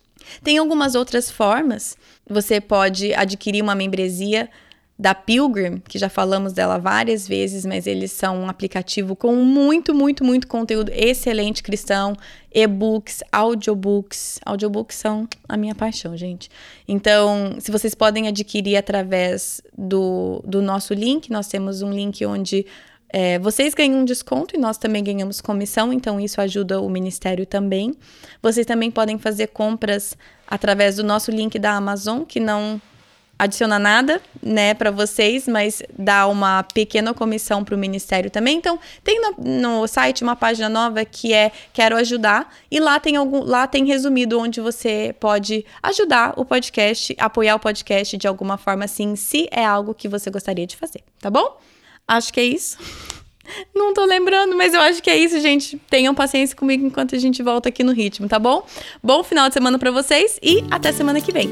[0.43, 1.95] Tem algumas outras formas.
[2.27, 4.49] Você pode adquirir uma membresia
[5.01, 9.95] da Pilgrim, que já falamos dela várias vezes, mas eles são um aplicativo com muito,
[9.95, 12.15] muito, muito conteúdo excelente cristão,
[12.53, 14.39] e-books, audiobooks.
[14.45, 16.51] Audiobooks são a minha paixão, gente.
[16.87, 22.67] Então, se vocês podem adquirir através do, do nosso link, nós temos um link onde
[23.09, 27.47] é, vocês ganham um desconto e nós também ganhamos comissão, então isso ajuda o ministério
[27.47, 27.95] também.
[28.39, 32.79] Vocês também podem fazer compras através do nosso link da Amazon, que não
[33.41, 38.55] adiciona nada, né, para vocês, mas dá uma pequena comissão para o ministério também.
[38.55, 43.15] Então, tem no, no, site uma página nova que é Quero ajudar e lá tem
[43.15, 48.59] algum, lá tem resumido onde você pode ajudar o podcast, apoiar o podcast de alguma
[48.59, 51.59] forma assim, se é algo que você gostaria de fazer, tá bom?
[52.07, 52.77] Acho que é isso.
[53.73, 55.81] Não tô lembrando, mas eu acho que é isso, gente.
[55.89, 58.63] Tenham paciência comigo enquanto a gente volta aqui no ritmo, tá bom?
[59.01, 61.51] Bom final de semana para vocês e até semana que vem.